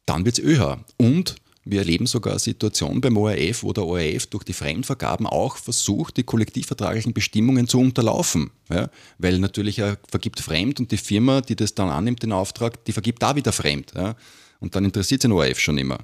[0.06, 0.84] dann wird es öher.
[0.98, 1.36] Und
[1.66, 6.18] wir erleben sogar eine Situation beim ORF, wo der ORF durch die Fremdvergaben auch versucht,
[6.18, 8.52] die kollektivvertraglichen Bestimmungen zu unterlaufen.
[8.70, 8.90] Ja?
[9.20, 12.92] Weil natürlich er vergibt fremd und die Firma, die das dann annimmt, den Auftrag, die
[12.92, 13.94] vergibt da wieder fremd.
[13.96, 14.16] Ja?
[14.60, 16.00] Und dann interessiert den ORF schon immer.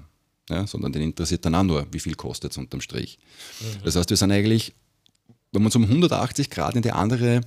[0.50, 3.18] Ja, sondern den interessiert dann auch nur, wie viel kostet es unterm Strich.
[3.60, 3.84] Mhm.
[3.84, 4.74] Das heißt, wir sind eigentlich,
[5.52, 7.42] wenn man uns um 180 Grad in die andere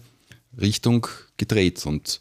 [0.60, 1.84] Richtung gedreht.
[1.86, 2.20] Und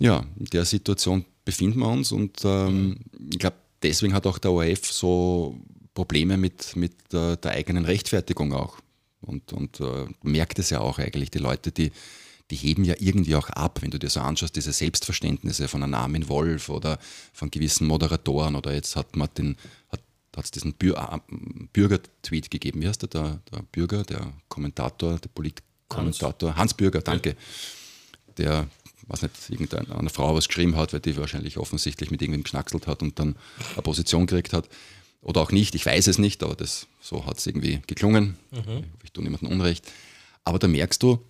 [0.00, 2.10] ja, in der Situation befinden wir uns.
[2.10, 2.98] Und ähm,
[3.30, 5.56] ich glaube, deswegen hat auch der ORF so
[5.94, 8.78] Probleme mit, mit äh, der eigenen Rechtfertigung auch.
[9.20, 11.92] Und, und äh, merkt es ja auch eigentlich, die Leute, die
[12.50, 15.94] die heben ja irgendwie auch ab, wenn du dir so anschaust, diese Selbstverständnisse von einem
[15.94, 16.98] Armin Wolf oder
[17.32, 19.56] von gewissen Moderatoren oder jetzt hat man den,
[19.90, 20.00] hat
[20.36, 21.20] hat es diesen äh,
[21.72, 22.82] Bürger-Tweet gegeben.
[22.82, 26.50] Wie heißt der, der, der Bürger, der Kommentator, der Politkommentator?
[26.50, 26.58] Hans.
[26.58, 27.36] Hans Bürger, danke.
[28.36, 28.66] Der,
[29.06, 33.02] was nicht, irgendeine Frau was geschrieben hat, weil die wahrscheinlich offensichtlich mit irgendwem geschnackselt hat
[33.02, 33.36] und dann
[33.72, 34.68] eine Position gekriegt hat.
[35.20, 38.36] Oder auch nicht, ich weiß es nicht, aber das, so hat es irgendwie geklungen.
[38.50, 38.84] Mhm.
[39.02, 39.90] Ich tue niemandem Unrecht.
[40.44, 41.24] Aber da merkst du,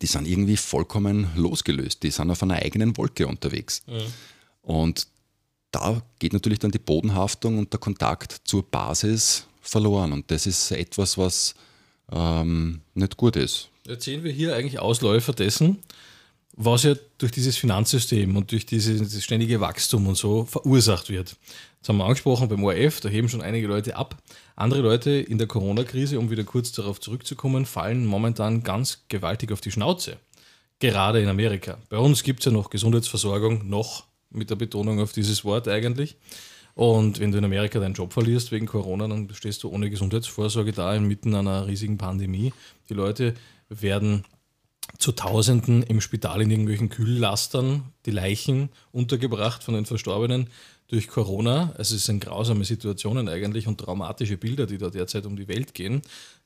[0.00, 2.02] die sind irgendwie vollkommen losgelöst.
[2.02, 3.82] Die sind auf einer eigenen Wolke unterwegs.
[3.86, 4.02] Mhm.
[4.62, 5.06] Und
[5.70, 10.12] da geht natürlich dann die Bodenhaftung und der Kontakt zur Basis verloren.
[10.12, 11.54] Und das ist etwas, was
[12.10, 13.70] ähm, nicht gut ist.
[13.86, 15.78] Jetzt sehen wir hier eigentlich Ausläufer dessen,
[16.54, 21.36] was ja durch dieses Finanzsystem und durch dieses ständige Wachstum und so verursacht wird.
[21.82, 24.16] Das haben wir angesprochen beim ORF, da heben schon einige Leute ab.
[24.54, 29.60] Andere Leute in der Corona-Krise, um wieder kurz darauf zurückzukommen, fallen momentan ganz gewaltig auf
[29.60, 30.18] die Schnauze.
[30.78, 31.78] Gerade in Amerika.
[31.88, 36.16] Bei uns gibt es ja noch Gesundheitsversorgung, noch mit der Betonung auf dieses Wort eigentlich.
[36.74, 40.70] Und wenn du in Amerika deinen Job verlierst wegen Corona, dann stehst du ohne Gesundheitsvorsorge
[40.70, 42.52] da inmitten einer riesigen Pandemie.
[42.90, 43.34] Die Leute
[43.68, 44.24] werden
[44.98, 50.48] zu Tausenden im Spital in irgendwelchen Kühllastern, die Leichen untergebracht von den Verstorbenen
[50.92, 51.72] durch Corona.
[51.78, 55.74] Also es sind grausame Situationen eigentlich und traumatische Bilder, die da derzeit um die Welt
[55.74, 56.02] gehen.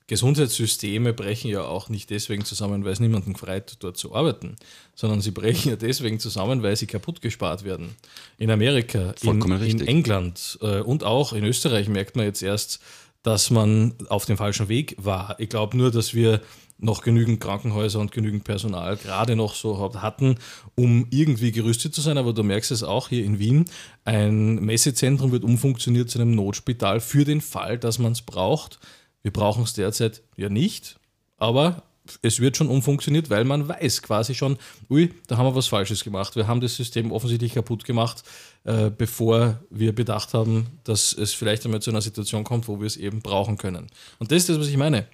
[0.06, 4.54] Gesundheitssysteme brechen ja auch nicht deswegen zusammen, weil es niemanden freut, dort zu arbeiten,
[4.94, 7.96] sondern sie brechen ja deswegen zusammen, weil sie kaputt gespart werden.
[8.38, 12.80] In Amerika, in, in, England äh, und auch in Österreich merkt man jetzt erst,
[13.26, 15.34] dass man auf dem falschen Weg war.
[15.40, 16.40] Ich glaube nur, dass wir
[16.78, 20.36] noch genügend Krankenhäuser und genügend Personal gerade noch so hatten,
[20.76, 22.18] um irgendwie gerüstet zu sein.
[22.18, 23.64] Aber du merkst es auch hier in Wien.
[24.04, 28.78] Ein Messezentrum wird umfunktioniert zu einem Notspital für den Fall, dass man es braucht.
[29.22, 31.00] Wir brauchen es derzeit ja nicht,
[31.36, 31.82] aber
[32.22, 34.56] es wird schon umfunktioniert, weil man weiß quasi schon,
[34.88, 36.36] ui, da haben wir was Falsches gemacht.
[36.36, 38.22] Wir haben das System offensichtlich kaputt gemacht,
[38.66, 42.86] äh, bevor wir bedacht haben, dass es vielleicht einmal zu einer Situation kommt, wo wir
[42.88, 43.86] es eben brauchen können.
[44.18, 45.06] Und das ist das, was ich meine.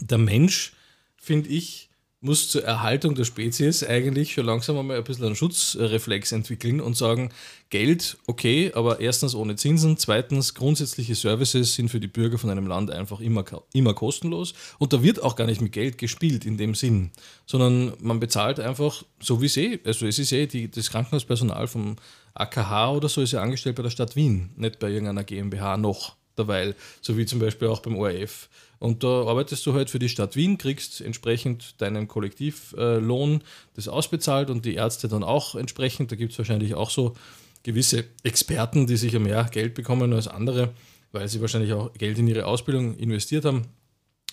[0.00, 0.72] Der Mensch
[1.16, 1.90] finde ich,
[2.22, 6.96] muss zur Erhaltung der Spezies eigentlich schon langsam einmal ein bisschen einen Schutzreflex entwickeln und
[6.96, 7.30] sagen,
[7.68, 12.68] Geld, okay, aber erstens ohne Zinsen, zweitens grundsätzliche Services sind für die Bürger von einem
[12.68, 16.56] Land einfach immer, immer kostenlos und da wird auch gar nicht mit Geld gespielt in
[16.56, 17.10] dem Sinn,
[17.44, 21.66] sondern man bezahlt einfach, so wie es eh, also es ist eh, die, das Krankenhauspersonal
[21.66, 21.96] vom
[22.34, 26.16] AKH oder so ist ja angestellt bei der Stadt Wien, nicht bei irgendeiner GmbH noch
[26.38, 28.48] derweil, so wie zum Beispiel auch beim ORF.
[28.82, 33.86] Und da arbeitest du halt für die Stadt Wien, kriegst entsprechend deinen Kollektivlohn äh, das
[33.86, 36.10] ausbezahlt und die Ärzte dann auch entsprechend.
[36.10, 37.14] Da gibt es wahrscheinlich auch so
[37.62, 40.70] gewisse Experten, die sicher mehr Geld bekommen als andere,
[41.12, 43.68] weil sie wahrscheinlich auch Geld in ihre Ausbildung investiert haben.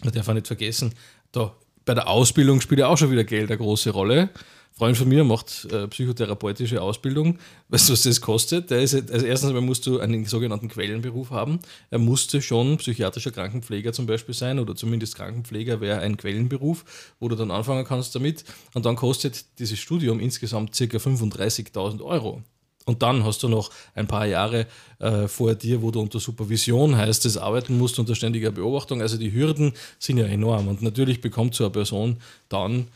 [0.04, 0.96] Man darf auch nicht vergessen,
[1.32, 4.32] da bei der Ausbildung spielt ja auch schon wieder Geld eine große Rolle.
[4.80, 7.38] Freund von mir macht äh, psychotherapeutische Ausbildung.
[7.68, 8.72] Weißt du, was das kostet?
[8.72, 11.60] Der ist, also erstens einmal musst du einen sogenannten Quellenberuf haben.
[11.90, 16.86] Er musste schon psychiatrischer Krankenpfleger zum Beispiel sein oder zumindest Krankenpfleger wäre ein Quellenberuf,
[17.20, 18.46] wo du dann anfangen kannst damit.
[18.74, 20.86] Und dann kostet dieses Studium insgesamt ca.
[20.86, 22.42] 35.000 Euro.
[22.86, 24.66] Und dann hast du noch ein paar Jahre
[25.00, 29.02] äh, vor dir, wo du unter Supervision heißt es, arbeiten musst, unter ständiger Beobachtung.
[29.02, 30.70] Also die Hürden sind ja enorm.
[30.70, 32.88] Und natürlich bekommt so eine Person dann,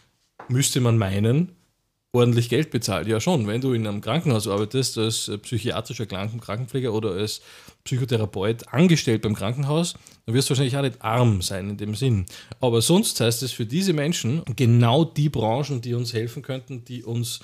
[0.47, 1.49] müsste man meinen,
[2.13, 3.07] ordentlich Geld bezahlt.
[3.07, 3.47] Ja, schon.
[3.47, 7.41] Wenn du in einem Krankenhaus arbeitest, als psychiatrischer Krankenpfleger oder als
[7.83, 9.95] Psychotherapeut angestellt beim Krankenhaus,
[10.25, 12.25] dann wirst du wahrscheinlich auch nicht arm sein in dem Sinn.
[12.61, 17.03] Aber sonst heißt es für diese Menschen genau die Branchen, die uns helfen könnten, die
[17.03, 17.39] uns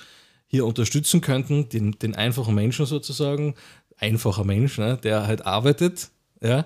[0.46, 3.54] hier unterstützen könnten, den, den einfachen Menschen sozusagen,
[3.98, 6.10] einfacher Mensch, ne, der halt arbeitet,
[6.40, 6.64] ja,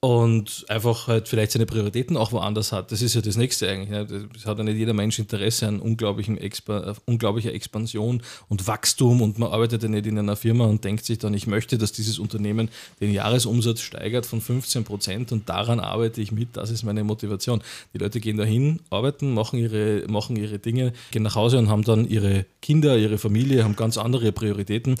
[0.00, 2.92] und einfach halt vielleicht seine Prioritäten auch woanders hat.
[2.92, 3.88] Das ist ja das Nächste eigentlich.
[3.88, 4.28] Ne?
[4.36, 9.38] Es hat ja nicht jeder Mensch Interesse an unglaublichen Expa unglaublicher Expansion und Wachstum und
[9.38, 12.18] man arbeitet ja nicht in einer Firma und denkt sich dann, ich möchte, dass dieses
[12.18, 12.68] Unternehmen
[13.00, 17.62] den Jahresumsatz steigert von 15 Prozent und daran arbeite ich mit, das ist meine Motivation.
[17.94, 21.84] Die Leute gehen dahin, arbeiten, machen ihre, machen ihre Dinge, gehen nach Hause und haben
[21.84, 24.96] dann ihre Kinder, ihre Familie, haben ganz andere Prioritäten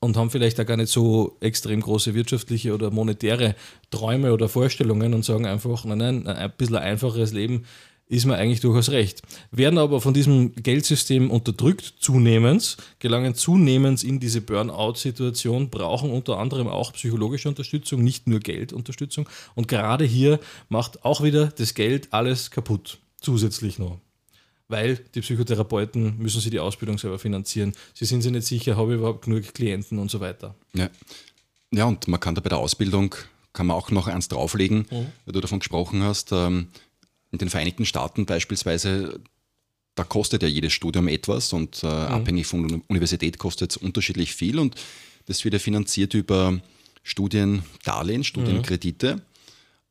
[0.00, 3.54] und haben vielleicht auch gar nicht so extrem große wirtschaftliche oder monetäre
[3.90, 7.64] Träume oder Vorstellungen und sagen einfach, nein, nein, ein bisschen einfacheres Leben
[8.08, 9.22] ist mir eigentlich durchaus recht.
[9.52, 16.66] Werden aber von diesem Geldsystem unterdrückt zunehmend, gelangen zunehmend in diese Burnout-Situation, brauchen unter anderem
[16.66, 19.28] auch psychologische Unterstützung, nicht nur Geldunterstützung.
[19.54, 23.98] Und gerade hier macht auch wieder das Geld alles kaputt, zusätzlich noch
[24.70, 27.74] weil die Psychotherapeuten müssen sie die Ausbildung selber finanzieren.
[27.92, 30.54] Sie sind sich nicht sicher, habe ich überhaupt genug Klienten und so weiter.
[30.74, 30.88] Ja,
[31.70, 33.14] ja und man kann da bei der Ausbildung,
[33.52, 35.06] kann man auch noch eins drauflegen, mhm.
[35.24, 36.68] weil du davon gesprochen hast, ähm,
[37.32, 39.20] in den Vereinigten Staaten beispielsweise,
[39.94, 41.92] da kostet ja jedes Studium etwas und äh, mhm.
[41.92, 44.76] abhängig von der Universität kostet es unterschiedlich viel und
[45.26, 46.60] das wird ja finanziert über
[47.02, 49.16] Studiendarlehen, Studienkredite.
[49.16, 49.22] Mhm.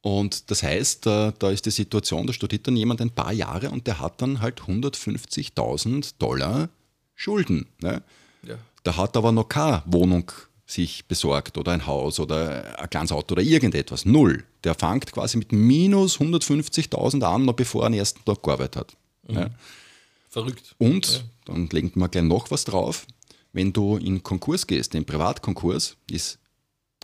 [0.02, 3.70] Und das heißt, da, da ist die Situation, da studiert dann jemand ein paar Jahre
[3.70, 6.70] und der hat dann halt 150.000 Dollar
[7.16, 7.68] Schulden.
[7.82, 8.02] Ne?
[8.44, 8.56] Ja.
[8.86, 10.32] Der hat aber noch keine Wohnung
[10.66, 14.06] sich besorgt oder ein Haus oder ein kleines Auto oder irgendetwas.
[14.06, 14.46] Null.
[14.64, 18.98] Der fängt quasi mit minus 150.000 an, noch bevor er den ersten Tag gearbeitet hat.
[19.28, 19.36] Mhm.
[19.36, 19.50] Ja.
[20.30, 20.76] Verrückt.
[20.78, 21.20] Und, ja.
[21.46, 23.06] dann legen wir gleich noch was drauf,
[23.52, 26.38] wenn du in Konkurs gehst, in Privatkonkurs, ist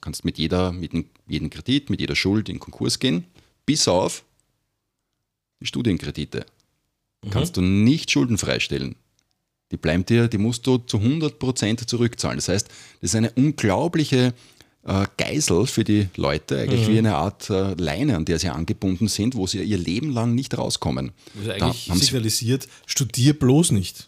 [0.06, 0.92] kannst mit, jeder, mit
[1.28, 3.26] jedem Kredit, mit jeder Schuld in Konkurs gehen,
[3.66, 4.24] bis auf
[5.60, 6.46] die Studienkredite.
[7.24, 7.30] Mhm.
[7.32, 8.96] Kannst du nicht schuldenfrei stellen.
[9.72, 12.38] Die bleiben dir, die musst du zu 100% zurückzahlen.
[12.38, 14.36] Das heißt, das ist eine unglaubliche
[14.84, 16.94] äh, Geisel für die Leute, eigentlich mhm.
[16.94, 20.36] wie eine Art äh, Leine, an der sie angebunden sind, wo sie ihr Leben lang
[20.36, 21.14] nicht rauskommen.
[21.40, 24.08] Also eigentlich da signalisiert, studier bloß nicht.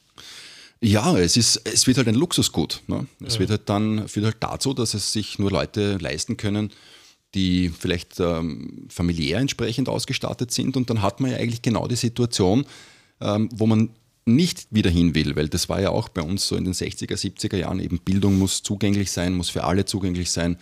[0.82, 2.84] Ja, es, ist, es wird halt ein Luxusgut.
[2.88, 3.08] Ne?
[3.26, 3.40] Es ja.
[3.42, 6.72] wird halt dann führt halt dazu, dass es sich nur Leute leisten können,
[7.34, 10.78] die vielleicht ähm, familiär entsprechend ausgestattet sind.
[10.78, 12.66] Und dann hat man ja eigentlich genau die Situation,
[13.22, 13.90] ähm, wo man
[14.26, 17.16] nicht wieder hin will, weil das war ja auch bei uns so in den 60er,
[17.16, 20.58] 70er Jahren eben Bildung muss zugänglich sein, muss für alle zugänglich sein,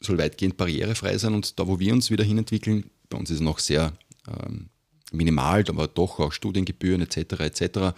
[0.00, 3.40] soll weitgehend barrierefrei sein und da, wo wir uns wieder hinentwickeln, bei uns ist es
[3.40, 3.94] noch sehr
[4.28, 4.68] ähm,
[5.10, 7.40] minimal, aber doch auch Studiengebühren etc.
[7.40, 7.94] etc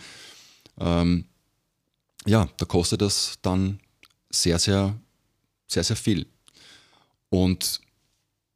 [0.80, 1.24] ähm,
[2.26, 3.80] ja, da kostet das dann
[4.30, 4.96] sehr, sehr,
[5.66, 6.26] sehr, sehr viel.
[7.30, 7.80] Und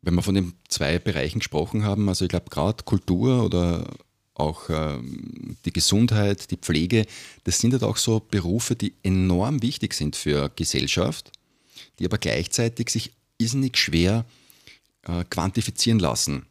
[0.03, 3.89] wenn wir von den zwei Bereichen gesprochen haben, also ich glaube gerade Kultur oder
[4.35, 7.07] auch ähm, die Gesundheit, die Pflege,
[7.45, 11.31] das sind halt auch so Berufe, die enorm wichtig sind für Gesellschaft,
[11.99, 14.25] die aber gleichzeitig sich irrsinnig schwer
[15.03, 16.47] äh, quantifizieren lassen.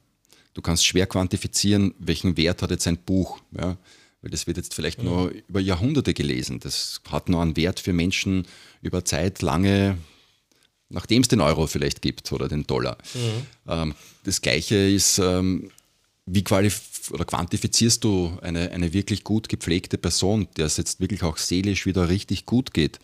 [0.53, 3.39] Du kannst schwer quantifizieren, welchen Wert hat jetzt ein Buch.
[3.57, 3.77] Ja?
[4.21, 5.05] Weil das wird jetzt vielleicht mhm.
[5.05, 6.59] nur über Jahrhunderte gelesen.
[6.59, 8.47] Das hat nur einen Wert für Menschen
[8.81, 9.97] über Zeit lange,
[10.89, 12.97] nachdem es den Euro vielleicht gibt oder den Dollar.
[13.13, 13.47] Mhm.
[13.67, 15.71] Ähm, das Gleiche ist, ähm,
[16.25, 16.43] wie
[17.11, 21.85] oder quantifizierst du eine, eine wirklich gut gepflegte Person, der es jetzt wirklich auch seelisch
[21.85, 22.99] wieder richtig gut geht,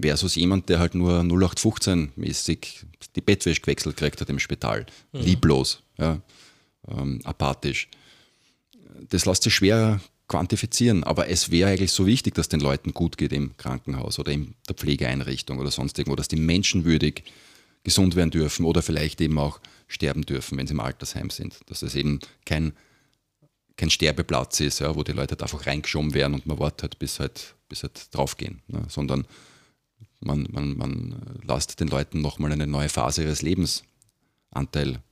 [0.00, 2.84] versus jemand, der halt nur 0815-mäßig
[3.16, 4.86] die Bettwäsche gewechselt gekriegt hat im Spital.
[5.12, 5.20] Mhm.
[5.20, 6.20] Lieblos, ja,
[6.88, 7.88] ähm, apathisch.
[9.08, 10.00] Das lässt sich schwer
[10.30, 14.30] quantifizieren, aber es wäre eigentlich so wichtig, dass den Leuten gut geht im Krankenhaus oder
[14.30, 17.24] in der Pflegeeinrichtung oder sonst irgendwo, dass die menschenwürdig
[17.82, 21.58] gesund werden dürfen oder vielleicht eben auch sterben dürfen, wenn sie im Altersheim sind.
[21.66, 22.72] Dass es eben kein,
[23.76, 26.98] kein Sterbeplatz ist, ja, wo die Leute halt einfach reingeschoben werden und man wartet halt
[27.00, 29.26] bis halt, bis halt draufgehen, ne, sondern
[30.20, 33.82] man, man, man lässt den Leuten nochmal eine neue Phase ihres Lebens
[34.52, 35.02] Anteil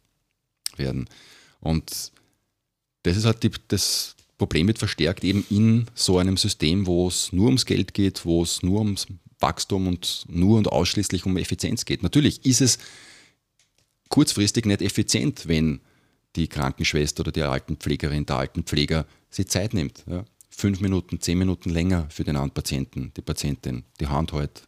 [0.77, 1.09] werden.
[1.59, 2.13] Und
[3.03, 7.33] das ist halt die, das, Problem wird verstärkt eben in so einem System, wo es
[7.33, 9.07] nur ums Geld geht, wo es nur ums
[9.41, 12.03] Wachstum und nur und ausschließlich um Effizienz geht.
[12.03, 12.79] Natürlich ist es
[14.09, 15.81] kurzfristig nicht effizient, wenn
[16.37, 20.05] die Krankenschwester oder die Altenpflegerin, der Altenpfleger sich Zeit nimmt.
[20.07, 20.25] Ja.
[20.51, 24.63] Fünf Minuten, zehn Minuten länger für den anderen Patienten, die Patientin, die Hand hält,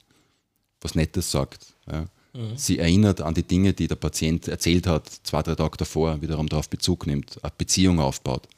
[0.81, 1.75] was Nettes sagt.
[1.91, 2.07] Ja.
[2.33, 2.57] Mhm.
[2.57, 6.49] Sie erinnert an die Dinge, die der Patient erzählt hat, zwei, drei Tage davor, wiederum
[6.49, 8.49] darauf Bezug nimmt, eine Beziehung aufbaut.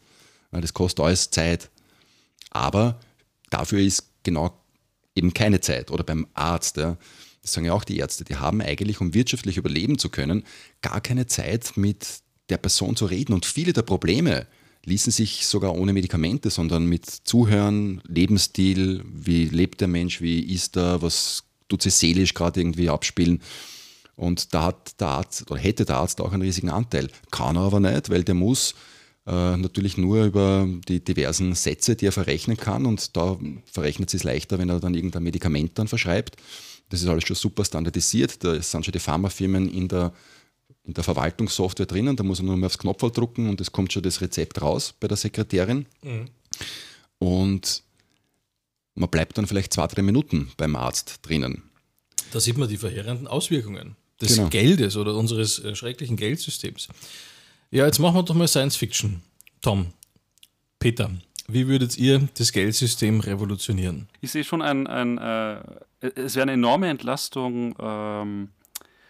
[0.60, 1.70] Das kostet alles Zeit.
[2.50, 3.00] Aber
[3.50, 4.52] dafür ist genau
[5.14, 5.90] eben keine Zeit.
[5.90, 6.96] Oder beim Arzt, ja,
[7.42, 10.44] das sagen ja auch die Ärzte, die haben eigentlich, um wirtschaftlich überleben zu können,
[10.80, 12.06] gar keine Zeit mit
[12.48, 13.32] der Person zu reden.
[13.32, 14.46] Und viele der Probleme
[14.84, 20.76] ließen sich sogar ohne Medikamente, sondern mit Zuhören, Lebensstil, wie lebt der Mensch, wie ist
[20.76, 23.40] er, was tut sich seelisch gerade irgendwie abspielen.
[24.16, 27.08] Und da hat der Arzt oder hätte der Arzt auch einen riesigen Anteil.
[27.30, 28.74] Kann er aber nicht, weil der muss
[29.26, 32.86] äh, natürlich nur über die diversen Sätze, die er verrechnen kann.
[32.86, 33.38] Und da
[33.70, 36.36] verrechnet es leichter, wenn er dann irgendein Medikament dann verschreibt.
[36.88, 38.42] Das ist alles schon super standardisiert.
[38.44, 40.12] Da sind schon die Pharmafirmen in der,
[40.84, 42.16] in der Verwaltungssoftware drinnen.
[42.16, 44.94] Da muss er nur mal aufs Knopf drücken und es kommt schon das Rezept raus
[44.98, 45.86] bei der Sekretärin.
[46.02, 46.26] Mhm.
[47.18, 47.82] Und
[48.94, 51.62] man bleibt dann vielleicht zwei, drei Minuten beim Arzt drinnen.
[52.32, 54.48] Da sieht man die verheerenden Auswirkungen des genau.
[54.48, 56.88] Geldes oder unseres äh, schrecklichen Geldsystems.
[57.74, 59.22] Ja, jetzt machen wir doch mal Science Fiction.
[59.62, 59.94] Tom,
[60.78, 61.10] Peter,
[61.48, 64.10] wie würdet ihr das Geldsystem revolutionieren?
[64.20, 65.62] Ich sehe schon ein, ein äh,
[66.00, 68.50] es wäre eine enorme Entlastung, ähm,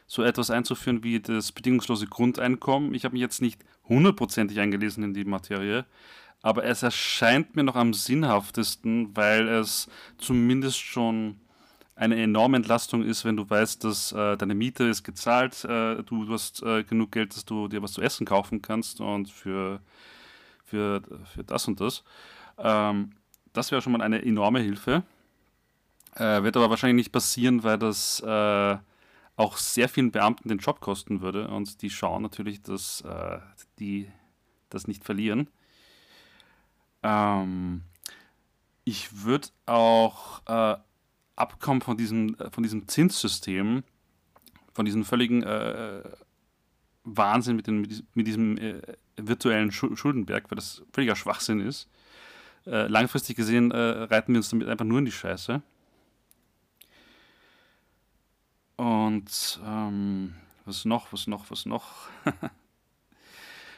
[0.06, 2.94] so etwas einzuführen wie das bedingungslose Grundeinkommen.
[2.94, 5.84] Ich habe mich jetzt nicht hundertprozentig eingelesen in die Materie,
[6.40, 9.88] aber es erscheint mir noch am sinnhaftesten, weil es
[10.18, 11.34] zumindest schon
[12.02, 16.24] eine enorme Entlastung ist, wenn du weißt, dass äh, deine Miete ist gezahlt, äh, du,
[16.24, 19.80] du, hast äh, genug Geld, dass du dir was zu essen kaufen kannst und für,
[20.64, 21.00] für,
[21.32, 22.02] für das und das.
[22.58, 23.12] Ähm,
[23.52, 25.04] das wäre schon mal eine enorme Hilfe.
[26.16, 28.76] Äh, wird aber wahrscheinlich nicht passieren, weil das äh,
[29.36, 33.38] auch sehr vielen Beamten den Job kosten würde und die schauen natürlich, dass äh,
[33.78, 34.10] die
[34.70, 35.48] das nicht verlieren.
[37.04, 37.82] Ähm,
[38.84, 40.42] ich würde auch
[41.36, 43.82] abkommen von diesem, äh, von diesem Zinssystem,
[44.72, 46.02] von diesem völligen äh,
[47.04, 47.80] Wahnsinn mit, den,
[48.14, 48.80] mit diesem äh,
[49.16, 51.88] virtuellen Schuldenberg, weil das völliger Schwachsinn ist.
[52.64, 55.62] Äh, langfristig gesehen äh, reiten wir uns damit einfach nur in die Scheiße.
[58.76, 62.08] Und ähm, was noch, was noch, was noch?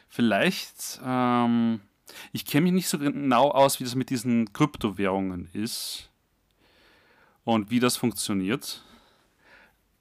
[0.09, 1.81] Vielleicht ähm,
[2.33, 6.11] ich kenne mich nicht so genau aus, wie das mit diesen Kryptowährungen ist
[7.45, 8.83] und wie das funktioniert.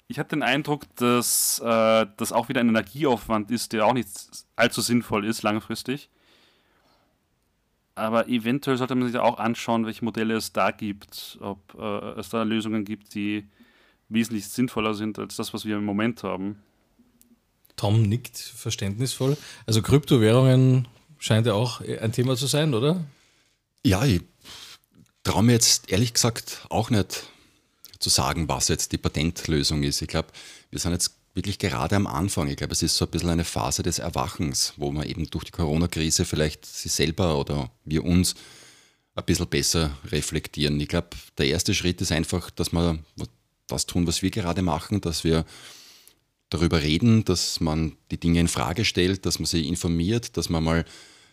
[0.07, 4.07] Ich habe den Eindruck, dass äh, das auch wieder ein Energieaufwand ist, der auch nicht
[4.55, 6.09] allzu sinnvoll ist langfristig.
[7.95, 12.29] Aber eventuell sollte man sich auch anschauen, welche Modelle es da gibt, ob äh, es
[12.29, 13.47] da Lösungen gibt, die
[14.09, 16.59] wesentlich sinnvoller sind als das, was wir im Moment haben.
[17.75, 19.37] Tom nickt verständnisvoll.
[19.65, 20.87] Also Kryptowährungen
[21.17, 23.03] scheint ja auch ein Thema zu sein, oder?
[23.83, 24.21] Ja, ich
[25.23, 27.27] traue mir jetzt ehrlich gesagt auch nicht
[28.03, 30.01] zu sagen, was jetzt die Patentlösung ist.
[30.01, 30.29] Ich glaube,
[30.69, 32.47] wir sind jetzt wirklich gerade am Anfang.
[32.49, 35.45] Ich glaube, es ist so ein bisschen eine Phase des Erwachens, wo man eben durch
[35.45, 38.35] die Corona-Krise vielleicht sich selber oder wir uns
[39.15, 40.79] ein bisschen besser reflektieren.
[40.79, 42.99] Ich glaube, der erste Schritt ist einfach, dass wir
[43.67, 45.45] das tun, was wir gerade machen, dass wir
[46.49, 50.63] darüber reden, dass man die Dinge in Frage stellt, dass man sie informiert, dass man
[50.63, 50.85] mal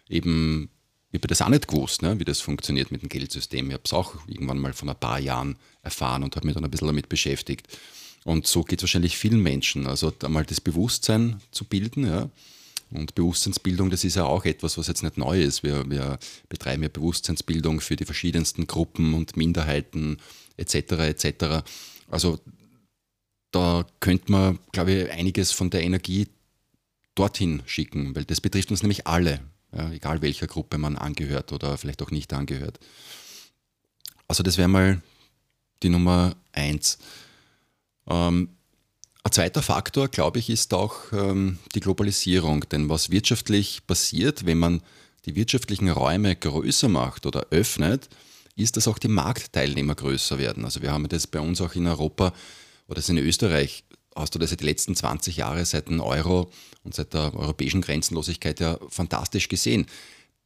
[0.09, 0.71] eben,
[1.13, 3.67] ich habe das auch nicht gewusst, ne, wie das funktioniert mit dem Geldsystem.
[3.69, 6.65] Ich habe es auch irgendwann mal vor ein paar Jahren erfahren und habe mich dann
[6.65, 7.67] ein bisschen damit beschäftigt.
[8.25, 9.87] Und so geht es wahrscheinlich vielen Menschen.
[9.87, 12.29] Also einmal das Bewusstsein zu bilden, ja.
[12.93, 15.63] Und Bewusstseinsbildung, das ist ja auch etwas, was jetzt nicht neu ist.
[15.63, 20.19] Wir, wir betreiben ja Bewusstseinsbildung für die verschiedensten Gruppen und Minderheiten
[20.57, 20.75] etc.
[20.75, 21.65] etc.
[22.09, 22.41] Also
[23.53, 26.27] da könnte man, glaube ich, einiges von der Energie
[27.15, 29.41] dorthin schicken, weil das betrifft uns nämlich alle
[29.73, 32.79] ja, egal welcher Gruppe man angehört oder vielleicht auch nicht angehört.
[34.29, 35.03] Also das wäre mal
[35.83, 36.99] die Nummer eins.
[38.09, 38.51] Ähm,
[39.23, 42.69] ein zweiter Faktor, glaube ich, ist auch ähm, die Globalisierung.
[42.69, 44.83] Denn was wirtschaftlich passiert, wenn man
[45.27, 48.09] die wirtschaftlichen Räume größer macht oder öffnet,
[48.57, 50.65] ist, dass auch die Marktteilnehmer größer werden.
[50.65, 52.33] Also wir haben das bei uns auch in Europa
[52.89, 53.85] oder in Österreich
[54.15, 56.51] hast du das die letzten 20 Jahre seit dem Euro
[56.85, 59.87] und seit der europäischen Grenzenlosigkeit ja fantastisch gesehen.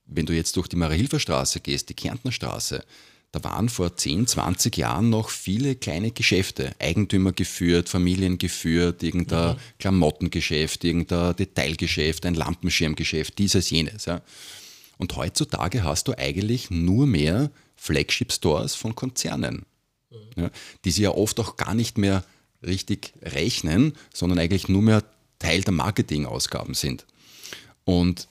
[0.07, 2.85] Wenn du jetzt durch die Marie-Hilfer-Straße gehst, die Kärntnerstraße,
[3.35, 9.55] da waren vor 10, 20 Jahren noch viele kleine Geschäfte, Eigentümer geführt, Familien geführt, irgendein
[9.55, 9.61] mhm.
[9.81, 14.05] Klamottengeschäft, irgendein Detailgeschäft, ein Lampenschirmgeschäft, dieses, jenes.
[14.05, 14.23] Ja.
[14.99, 19.67] Und heutzutage hast du eigentlich nur mehr Flagship-Stores von Konzernen,
[20.11, 20.43] mhm.
[20.43, 20.51] ja,
[20.85, 22.25] die sie ja oft auch gar nicht mehr
[22.67, 25.03] richtig rechnen, sondern eigentlich nur mehr
[25.39, 27.05] Teil der Marketingausgaben sind.
[27.85, 28.29] Und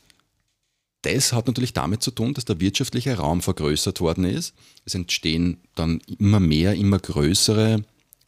[1.03, 4.53] das hat natürlich damit zu tun, dass der wirtschaftliche Raum vergrößert worden ist.
[4.85, 7.83] Es entstehen dann immer mehr, immer größere,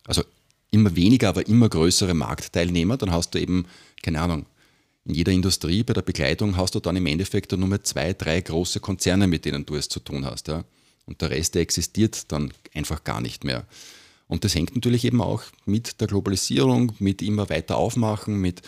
[0.05, 0.23] also
[0.71, 2.97] immer weniger, aber immer größere Marktteilnehmer.
[2.97, 3.65] Dann hast du eben,
[4.03, 4.45] keine Ahnung,
[5.05, 8.41] in jeder Industrie, bei der Bekleidung hast du dann im Endeffekt nur mehr zwei, drei
[8.41, 10.47] große Konzerne, mit denen du es zu tun hast.
[10.47, 10.65] Ja?
[11.05, 13.65] Und der Rest, der existiert dann einfach gar nicht mehr.
[14.27, 18.61] Und das hängt natürlich eben auch mit der Globalisierung, mit immer weiter aufmachen, mit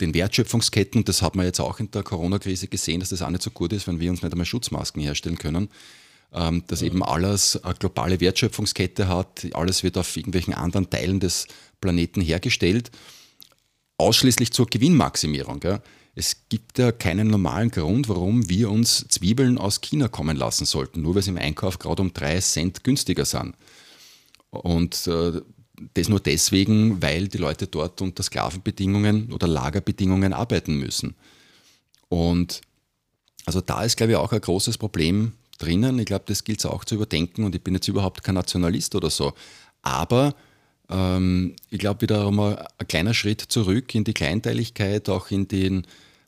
[0.00, 1.04] den Wertschöpfungsketten.
[1.04, 3.72] Das hat man jetzt auch in der Corona-Krise gesehen, dass das auch nicht so gut
[3.72, 5.68] ist, wenn wir uns nicht einmal Schutzmasken herstellen können.
[6.32, 11.46] Ähm, dass eben alles eine globale Wertschöpfungskette hat, alles wird auf irgendwelchen anderen Teilen des
[11.80, 12.90] Planeten hergestellt,
[13.96, 15.60] ausschließlich zur Gewinnmaximierung.
[16.16, 21.02] Es gibt ja keinen normalen Grund, warum wir uns Zwiebeln aus China kommen lassen sollten,
[21.02, 23.54] nur weil sie im Einkauf gerade um drei Cent günstiger sind.
[24.62, 25.40] Und äh,
[25.94, 31.14] das nur deswegen, weil die Leute dort unter Sklavenbedingungen oder Lagerbedingungen arbeiten müssen.
[32.08, 32.62] Und
[33.44, 35.98] also da ist, glaube ich, auch ein großes Problem drinnen.
[35.98, 38.94] Ich glaube, das gilt es auch zu überdenken und ich bin jetzt überhaupt kein Nationalist
[38.94, 39.34] oder so.
[39.82, 40.34] Aber
[40.90, 45.86] ähm, ich glaube wieder einmal ein kleiner Schritt zurück in die Kleinteiligkeit, auch in den,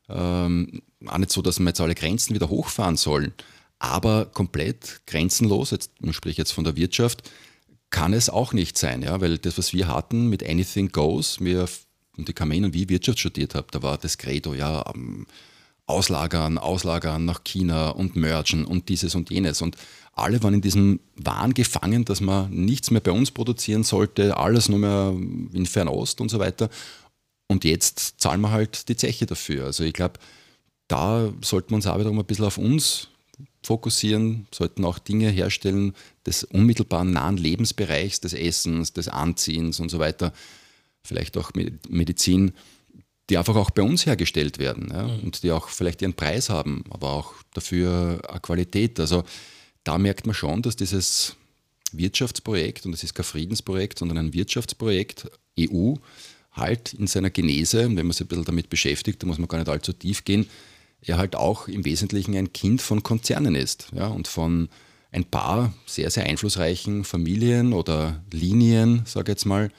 [0.08, 3.32] ähm, auch nicht so, dass wir jetzt alle Grenzen wieder hochfahren sollen,
[3.78, 7.30] aber komplett grenzenlos, jetzt, ich spreche jetzt von der Wirtschaft,
[7.90, 11.68] kann es auch nicht sein, ja, weil das, was wir hatten mit Anything Goes, wir,
[12.16, 15.26] und die Kamen und wie Wirtschaft studiert habe, da war das Credo, ja, um,
[15.86, 19.62] auslagern, auslagern nach China und mergen und dieses und jenes.
[19.62, 19.76] Und
[20.12, 24.68] alle waren in diesem Wahn gefangen, dass man nichts mehr bei uns produzieren sollte, alles
[24.68, 25.14] nur mehr
[25.52, 26.68] in Fernost und so weiter.
[27.46, 29.64] Und jetzt zahlen wir halt die Zeche dafür.
[29.64, 30.20] Also ich glaube,
[30.88, 33.08] da sollten wir uns auch wiederum ein bisschen auf uns
[33.68, 35.94] fokussieren, sollten auch Dinge herstellen
[36.24, 40.32] des unmittelbaren nahen Lebensbereichs, des Essens, des Anziehens und so weiter,
[41.04, 41.50] vielleicht auch
[41.90, 42.52] Medizin,
[43.28, 45.20] die einfach auch bei uns hergestellt werden ja, mhm.
[45.20, 48.98] und die auch vielleicht ihren Preis haben, aber auch dafür eine Qualität.
[49.00, 49.22] Also
[49.84, 51.36] da merkt man schon, dass dieses
[51.92, 55.94] Wirtschaftsprojekt, und es ist kein Friedensprojekt, sondern ein Wirtschaftsprojekt EU,
[56.52, 59.58] halt in seiner Genese, wenn man sich ein bisschen damit beschäftigt, da muss man gar
[59.58, 60.46] nicht allzu tief gehen,
[61.02, 64.68] er halt auch im Wesentlichen ein Kind von Konzernen ist ja, und von
[65.10, 69.70] ein paar sehr, sehr einflussreichen Familien oder Linien, sage ich jetzt mal,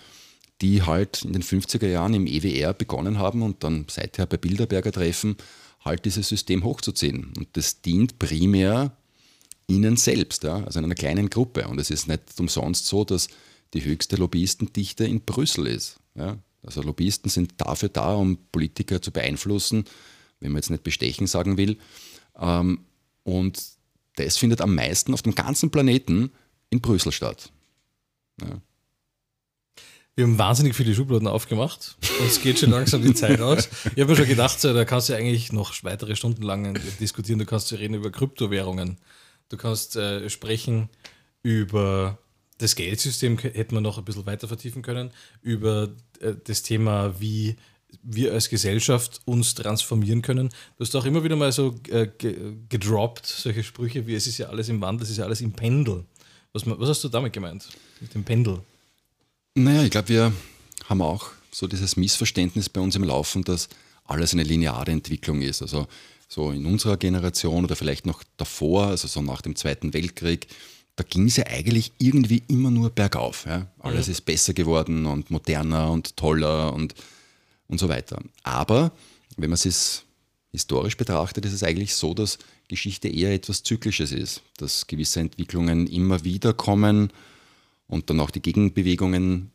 [0.61, 4.91] die halt in den 50er Jahren im EWR begonnen haben und dann seither bei Bilderberger
[4.91, 5.37] Treffen
[5.85, 7.31] halt dieses System hochzuziehen.
[7.37, 8.91] Und das dient primär
[9.67, 11.67] ihnen selbst, ja, also einer kleinen Gruppe.
[11.67, 13.29] Und es ist nicht umsonst so, dass
[13.73, 15.97] die höchste Lobbyistendichte in Brüssel ist.
[16.15, 16.37] Ja.
[16.63, 19.85] Also Lobbyisten sind dafür da, um Politiker zu beeinflussen,
[20.39, 21.77] wenn man jetzt nicht bestechen sagen will.
[22.39, 22.85] Ähm,
[23.23, 23.61] und
[24.15, 26.31] das findet am meisten auf dem ganzen Planeten
[26.69, 27.51] in Brüssel statt.
[28.41, 28.61] Ja.
[30.15, 33.69] Wir haben wahnsinnig viele Schubladen aufgemacht es geht schon langsam die Zeit aus.
[33.95, 37.39] Ich habe mir schon gedacht, da kannst du eigentlich noch weitere Stunden lang diskutieren.
[37.39, 38.97] Du kannst reden über Kryptowährungen.
[39.49, 40.89] Du kannst äh, sprechen
[41.41, 42.19] über
[42.57, 45.11] das Geldsystem, hätte man noch ein bisschen weiter vertiefen können,
[45.41, 47.55] über äh, das Thema, wie
[48.03, 50.49] wir als Gesellschaft uns transformieren können.
[50.77, 52.07] Du hast auch immer wieder mal so äh,
[52.69, 55.51] gedroppt, solche Sprüche wie es ist ja alles im Wandel, es ist ja alles im
[55.51, 56.05] Pendel.
[56.53, 57.67] Was, was hast du damit gemeint,
[57.99, 58.61] mit dem Pendel?
[59.55, 60.33] Naja, ich glaube, wir
[60.87, 63.69] haben auch so dieses Missverständnis bei uns im Laufen, dass
[64.05, 65.61] alles eine lineare Entwicklung ist.
[65.61, 65.87] Also
[66.27, 70.47] so in unserer Generation oder vielleicht noch davor, also so nach dem Zweiten Weltkrieg,
[70.95, 73.45] da ging es ja eigentlich irgendwie immer nur bergauf.
[73.45, 73.67] Ja?
[73.79, 74.11] Alles mhm.
[74.11, 76.93] ist besser geworden und moderner und toller und
[77.69, 78.21] und so weiter.
[78.43, 78.91] Aber
[79.37, 80.03] wenn man es
[80.51, 85.87] historisch betrachtet, ist es eigentlich so, dass Geschichte eher etwas Zyklisches ist, dass gewisse Entwicklungen
[85.87, 87.13] immer wieder kommen
[87.87, 89.51] und dann auch die Gegenbewegungen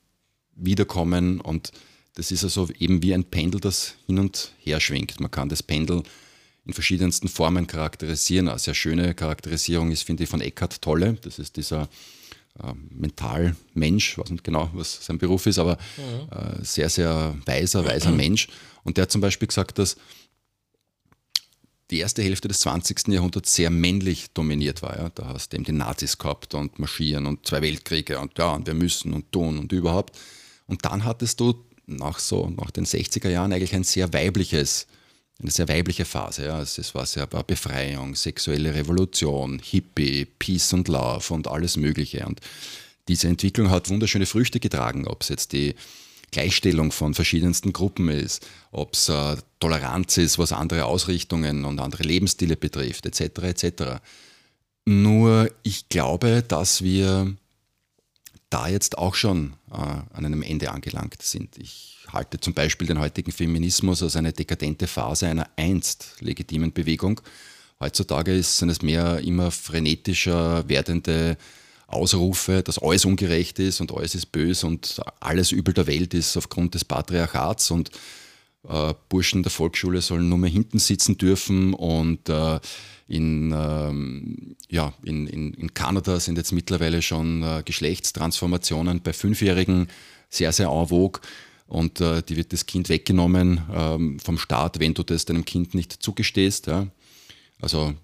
[0.57, 1.73] wiederkommen und
[2.15, 5.19] das ist also eben wie ein Pendel, das hin und her schwingt.
[5.21, 6.05] Man kann das Pendel
[6.65, 8.49] in verschiedensten Formen charakterisieren.
[8.49, 11.15] Eine sehr schöne Charakterisierung ist, finde ich, von Eckhart Tolle.
[11.23, 11.89] Das ist dieser
[12.63, 16.29] äh, Mentalmensch, weiß nicht genau, was sein Beruf ist, aber mhm.
[16.31, 18.17] äh, sehr, sehr weiser, weiser mhm.
[18.19, 18.49] Mensch.
[18.85, 19.97] Und der hat zum Beispiel gesagt, dass
[21.91, 23.09] die erste Hälfte des 20.
[23.09, 24.97] Jahrhunderts sehr männlich dominiert war.
[24.97, 25.11] Ja.
[25.11, 28.67] Da hast du eben die Nazis gehabt und marschieren und zwei Weltkriege und ja, und
[28.67, 30.17] wir müssen und tun und überhaupt.
[30.67, 31.55] Und dann hattest du
[31.87, 34.87] nach so, nach den 60er Jahren eigentlich ein sehr weibliches
[35.41, 36.47] eine sehr weibliche Phase.
[36.47, 36.61] Ja.
[36.61, 42.27] Es war sehr war Befreiung, sexuelle Revolution, Hippie, Peace und Love und alles Mögliche.
[42.27, 42.41] Und
[43.09, 45.75] diese Entwicklung hat wunderschöne Früchte getragen, ob es jetzt die
[46.31, 52.03] Gleichstellung von verschiedensten Gruppen ist, ob es äh, Toleranz ist, was andere Ausrichtungen und andere
[52.03, 53.39] Lebensstile betrifft, etc.
[53.43, 53.83] etc.
[54.85, 57.37] Nur ich glaube, dass wir
[58.51, 61.59] da jetzt auch schon äh, an einem Ende angelangt sind.
[61.59, 67.21] Ich halte zum Beispiel den heutigen Feminismus als eine dekadente Phase einer einst legitimen Bewegung.
[67.81, 71.37] Heutzutage sind es mehr immer frenetischer werdende
[71.87, 76.37] Ausrufe, dass alles ungerecht ist und alles ist böse und alles Übel der Welt ist
[76.37, 77.91] aufgrund des Patriarchats und
[78.69, 82.61] äh, Burschen der Volksschule sollen nur mehr hinten sitzen dürfen und äh,
[83.07, 89.89] in, ähm, ja, in, in, in Kanada sind jetzt mittlerweile schon äh, Geschlechtstransformationen bei Fünfjährigen
[90.31, 91.21] sehr, sehr en vogue
[91.67, 95.75] und äh, die wird das Kind weggenommen ähm, vom Staat, wenn du das deinem Kind
[95.75, 96.67] nicht zugestehst.
[96.67, 96.87] Ja.
[97.61, 97.95] Also,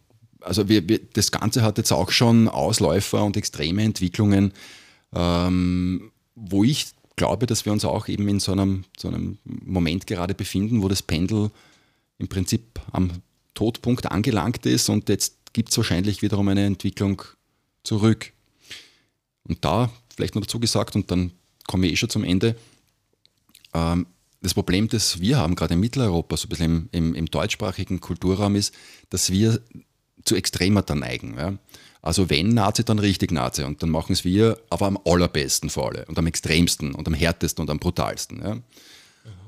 [0.41, 4.53] also wir, wir, das Ganze hat jetzt auch schon Ausläufer und extreme Entwicklungen,
[5.15, 6.87] ähm, wo ich
[7.21, 10.89] glaube, dass wir uns auch eben in so einem, so einem Moment gerade befinden, wo
[10.89, 11.51] das Pendel
[12.17, 13.11] im Prinzip am
[13.53, 17.21] Todpunkt angelangt ist und jetzt gibt es wahrscheinlich wiederum eine Entwicklung
[17.85, 18.33] zurück.
[19.45, 21.33] Und da vielleicht noch dazu gesagt, und dann
[21.67, 22.57] komme ich eh schon zum Ende,
[23.75, 24.07] ähm,
[24.41, 28.01] das Problem, das wir haben, gerade in Mitteleuropa, so ein bisschen im, im, im deutschsprachigen
[28.01, 28.75] Kulturraum, ist,
[29.11, 29.61] dass wir
[30.25, 31.37] zu Extremer da neigen.
[31.37, 31.59] Ja?
[32.03, 33.63] Also wenn Nazi, dann richtig Nazi.
[33.63, 37.15] Und dann machen es wir aber am allerbesten für alle und am extremsten und am
[37.15, 38.41] härtesten und am brutalsten.
[38.43, 38.57] Ja?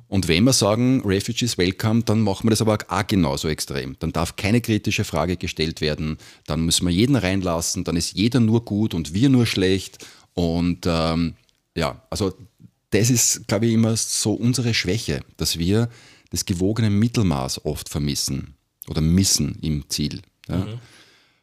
[0.08, 3.96] Und wenn wir sagen, Refugees welcome, dann machen wir das aber auch genauso extrem.
[3.98, 8.40] Dann darf keine kritische Frage gestellt werden, dann müssen wir jeden reinlassen, dann ist jeder
[8.40, 10.04] nur gut und wir nur schlecht.
[10.34, 11.34] Und ähm,
[11.74, 12.34] ja, also
[12.90, 15.88] das ist, glaube ich, immer so unsere Schwäche, dass wir
[16.28, 18.54] das gewogene Mittelmaß oft vermissen
[18.88, 20.20] oder missen im Ziel.
[20.46, 20.58] Ja?
[20.58, 20.78] Mhm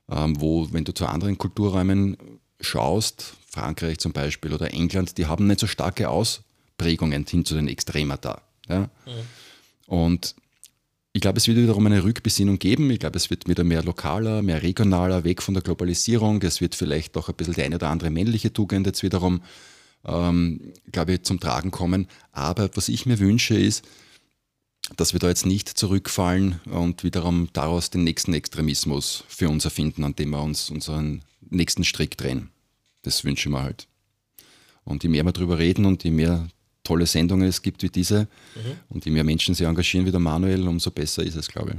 [0.09, 2.17] wo, wenn du zu anderen Kulturräumen
[2.59, 7.67] schaust, Frankreich zum Beispiel oder England, die haben nicht so starke Ausprägungen hin zu den
[7.67, 8.41] Extremata.
[8.67, 8.81] Ja?
[8.81, 8.89] Mhm.
[9.87, 10.35] Und
[11.11, 12.91] ich glaube, es wird wiederum eine Rückbesinnung geben.
[12.91, 16.41] Ich glaube, es wird wieder mehr lokaler, mehr regionaler, weg von der Globalisierung.
[16.43, 19.41] Es wird vielleicht auch ein bisschen die eine oder andere männliche Tugend jetzt wiederum,
[20.05, 22.07] ähm, glaube ich, zum Tragen kommen.
[22.31, 23.83] Aber was ich mir wünsche, ist,
[24.97, 30.03] dass wir da jetzt nicht zurückfallen und wiederum daraus den nächsten Extremismus für uns erfinden,
[30.03, 32.49] an dem wir uns unseren nächsten Strick drehen.
[33.03, 33.87] Das wünsche ich mir halt.
[34.83, 36.47] Und je mehr wir darüber reden und je mehr
[36.83, 38.21] tolle Sendungen es gibt wie diese
[38.55, 38.79] mhm.
[38.89, 41.77] und je mehr Menschen sich engagieren wie der Manuel, umso besser ist es, glaube ich.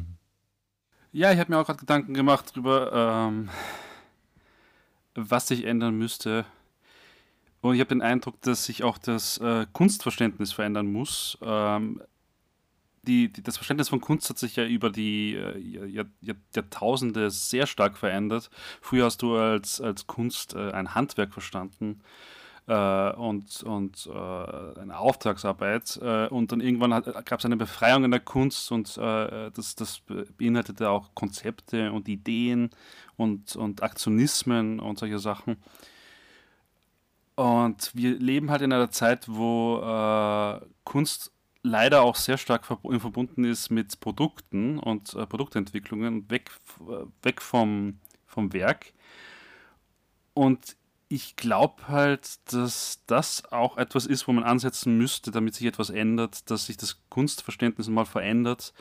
[1.12, 3.48] Ja, ich habe mir auch gerade Gedanken gemacht darüber, ähm,
[5.14, 6.44] was sich ändern müsste.
[7.62, 11.36] Und ich habe den Eindruck, dass sich auch das äh, Kunstverständnis verändern muss.
[11.42, 12.00] Ähm,
[13.02, 17.30] die, die, das Verständnis von Kunst hat sich ja über die äh, Jahr, Jahr, Jahrtausende
[17.30, 18.50] sehr stark verändert.
[18.80, 22.02] Früher hast du als, als Kunst äh, ein Handwerk verstanden
[22.70, 25.98] äh, und, und äh, eine Auftragsarbeit.
[26.02, 30.02] Äh, und dann irgendwann gab es eine Befreiung in der Kunst und das, das
[30.38, 32.70] beinhaltete auch Konzepte und Ideen
[33.16, 35.56] und, und Aktionismen und solche Sachen.
[37.34, 41.32] Und wir leben halt in einer Zeit, wo Kunst
[41.62, 46.50] leider auch sehr stark verbunden ist mit Produkten und äh, Produktentwicklungen, weg,
[46.80, 48.92] äh, weg vom, vom Werk.
[50.34, 50.76] Und
[51.08, 55.90] ich glaube halt, dass das auch etwas ist, wo man ansetzen müsste, damit sich etwas
[55.90, 58.72] ändert, dass sich das Kunstverständnis mal verändert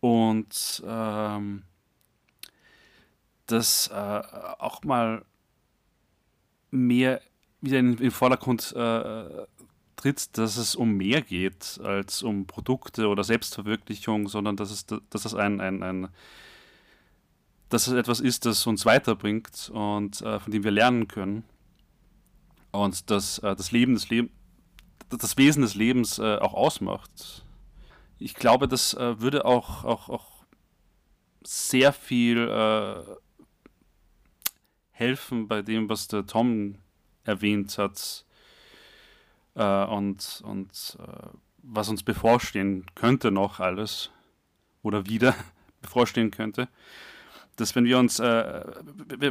[0.00, 1.64] und ähm,
[3.46, 4.22] dass äh,
[4.58, 5.24] auch mal
[6.70, 7.20] mehr
[7.60, 9.46] wieder in, in den Vordergrund äh,
[9.96, 15.24] tritt, dass es um mehr geht als um Produkte oder Selbstverwirklichung, sondern dass es, dass
[15.24, 16.08] es ein, ein, ein
[17.68, 21.44] dass es etwas ist, das uns weiterbringt und äh, von dem wir lernen können.
[22.70, 24.30] Und das, äh, das Leben des Lebens,
[25.08, 27.44] das Wesen des Lebens äh, auch ausmacht.
[28.18, 30.44] Ich glaube, das äh, würde auch, auch, auch
[31.42, 33.02] sehr viel äh,
[34.90, 36.76] helfen bei dem, was der Tom
[37.24, 38.25] erwähnt hat,
[39.56, 41.28] äh, und, und äh,
[41.62, 44.10] was uns bevorstehen könnte noch alles
[44.82, 45.34] oder wieder
[45.82, 46.68] bevorstehen könnte,
[47.56, 48.64] dass wenn wir uns äh,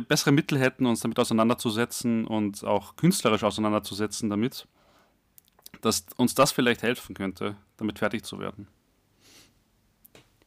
[0.07, 4.67] bessere Mittel hätten, uns damit auseinanderzusetzen und auch künstlerisch auseinanderzusetzen damit,
[5.82, 8.67] dass uns das vielleicht helfen könnte, damit fertig zu werden.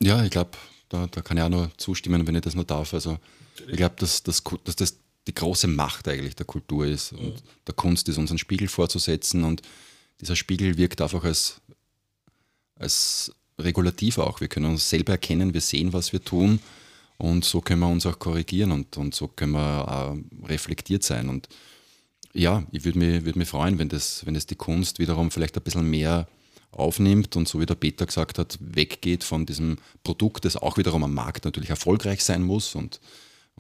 [0.01, 0.51] Ja, ich glaube,
[0.89, 2.95] da, da kann ich auch nur zustimmen, wenn ich das nur darf.
[2.95, 3.19] Also
[3.67, 4.99] ich glaube, dass, dass, dass das
[5.29, 7.49] die große Macht eigentlich der Kultur ist und mhm.
[7.67, 9.63] der Kunst ist, unseren Spiegel vorzusetzen und
[10.21, 11.61] dieser Spiegel wirkt einfach als,
[12.75, 14.41] als Regulativ auch.
[14.41, 16.61] Wir können uns selber erkennen, wir sehen, was wir tun
[17.19, 20.17] und so können wir uns auch korrigieren und, und so können wir auch
[20.49, 21.29] reflektiert sein.
[21.29, 21.49] Und
[22.33, 25.57] ja, ich würde mich, würd mich freuen, wenn das, wenn das die Kunst wiederum vielleicht
[25.57, 26.27] ein bisschen mehr
[26.71, 31.03] aufnimmt und so wie der Peter gesagt hat, weggeht von diesem Produkt, das auch wiederum
[31.03, 33.01] am Markt natürlich erfolgreich sein muss und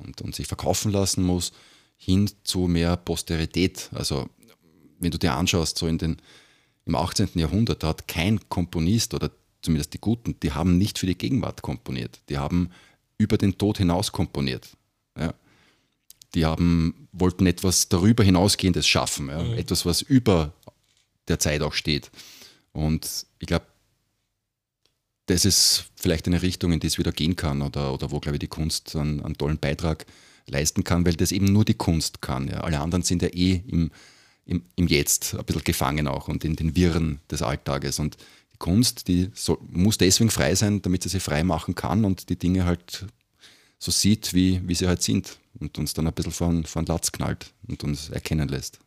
[0.02, 1.52] und, und sich verkaufen lassen muss,
[1.96, 3.90] hin zu mehr Posterität.
[3.92, 4.28] Also
[4.98, 6.16] wenn du dir anschaust, so in den,
[6.86, 7.30] im 18.
[7.34, 9.30] Jahrhundert, da hat kein Komponist oder
[9.62, 12.20] zumindest die Guten, die haben nicht für die Gegenwart komponiert.
[12.28, 12.70] Die haben
[13.18, 14.68] über den Tod hinaus komponiert.
[15.18, 15.34] Ja.
[16.36, 19.42] die haben, wollten etwas darüber hinausgehendes schaffen, ja?
[19.42, 19.54] mhm.
[19.54, 20.52] etwas, was über
[21.26, 22.12] der Zeit auch steht.
[22.72, 23.66] Und ich glaube,
[25.28, 28.36] das ist vielleicht eine Richtung, in die es wieder gehen kann oder, oder wo, glaube
[28.36, 30.06] ich, die Kunst einen, einen tollen Beitrag
[30.46, 32.48] leisten kann, weil das eben nur die Kunst kann.
[32.48, 32.60] Ja.
[32.60, 33.90] Alle anderen sind ja eh im,
[34.46, 37.98] im, im Jetzt ein bisschen gefangen auch und in den Wirren des Alltages.
[37.98, 38.16] Und
[38.52, 42.30] die Kunst, die soll, muss deswegen frei sein, damit sie sich frei machen kann und
[42.30, 43.04] die Dinge halt
[43.78, 47.12] so sieht, wie, wie sie halt sind und uns dann ein bisschen von, von Latz
[47.12, 48.80] knallt und uns erkennen lässt.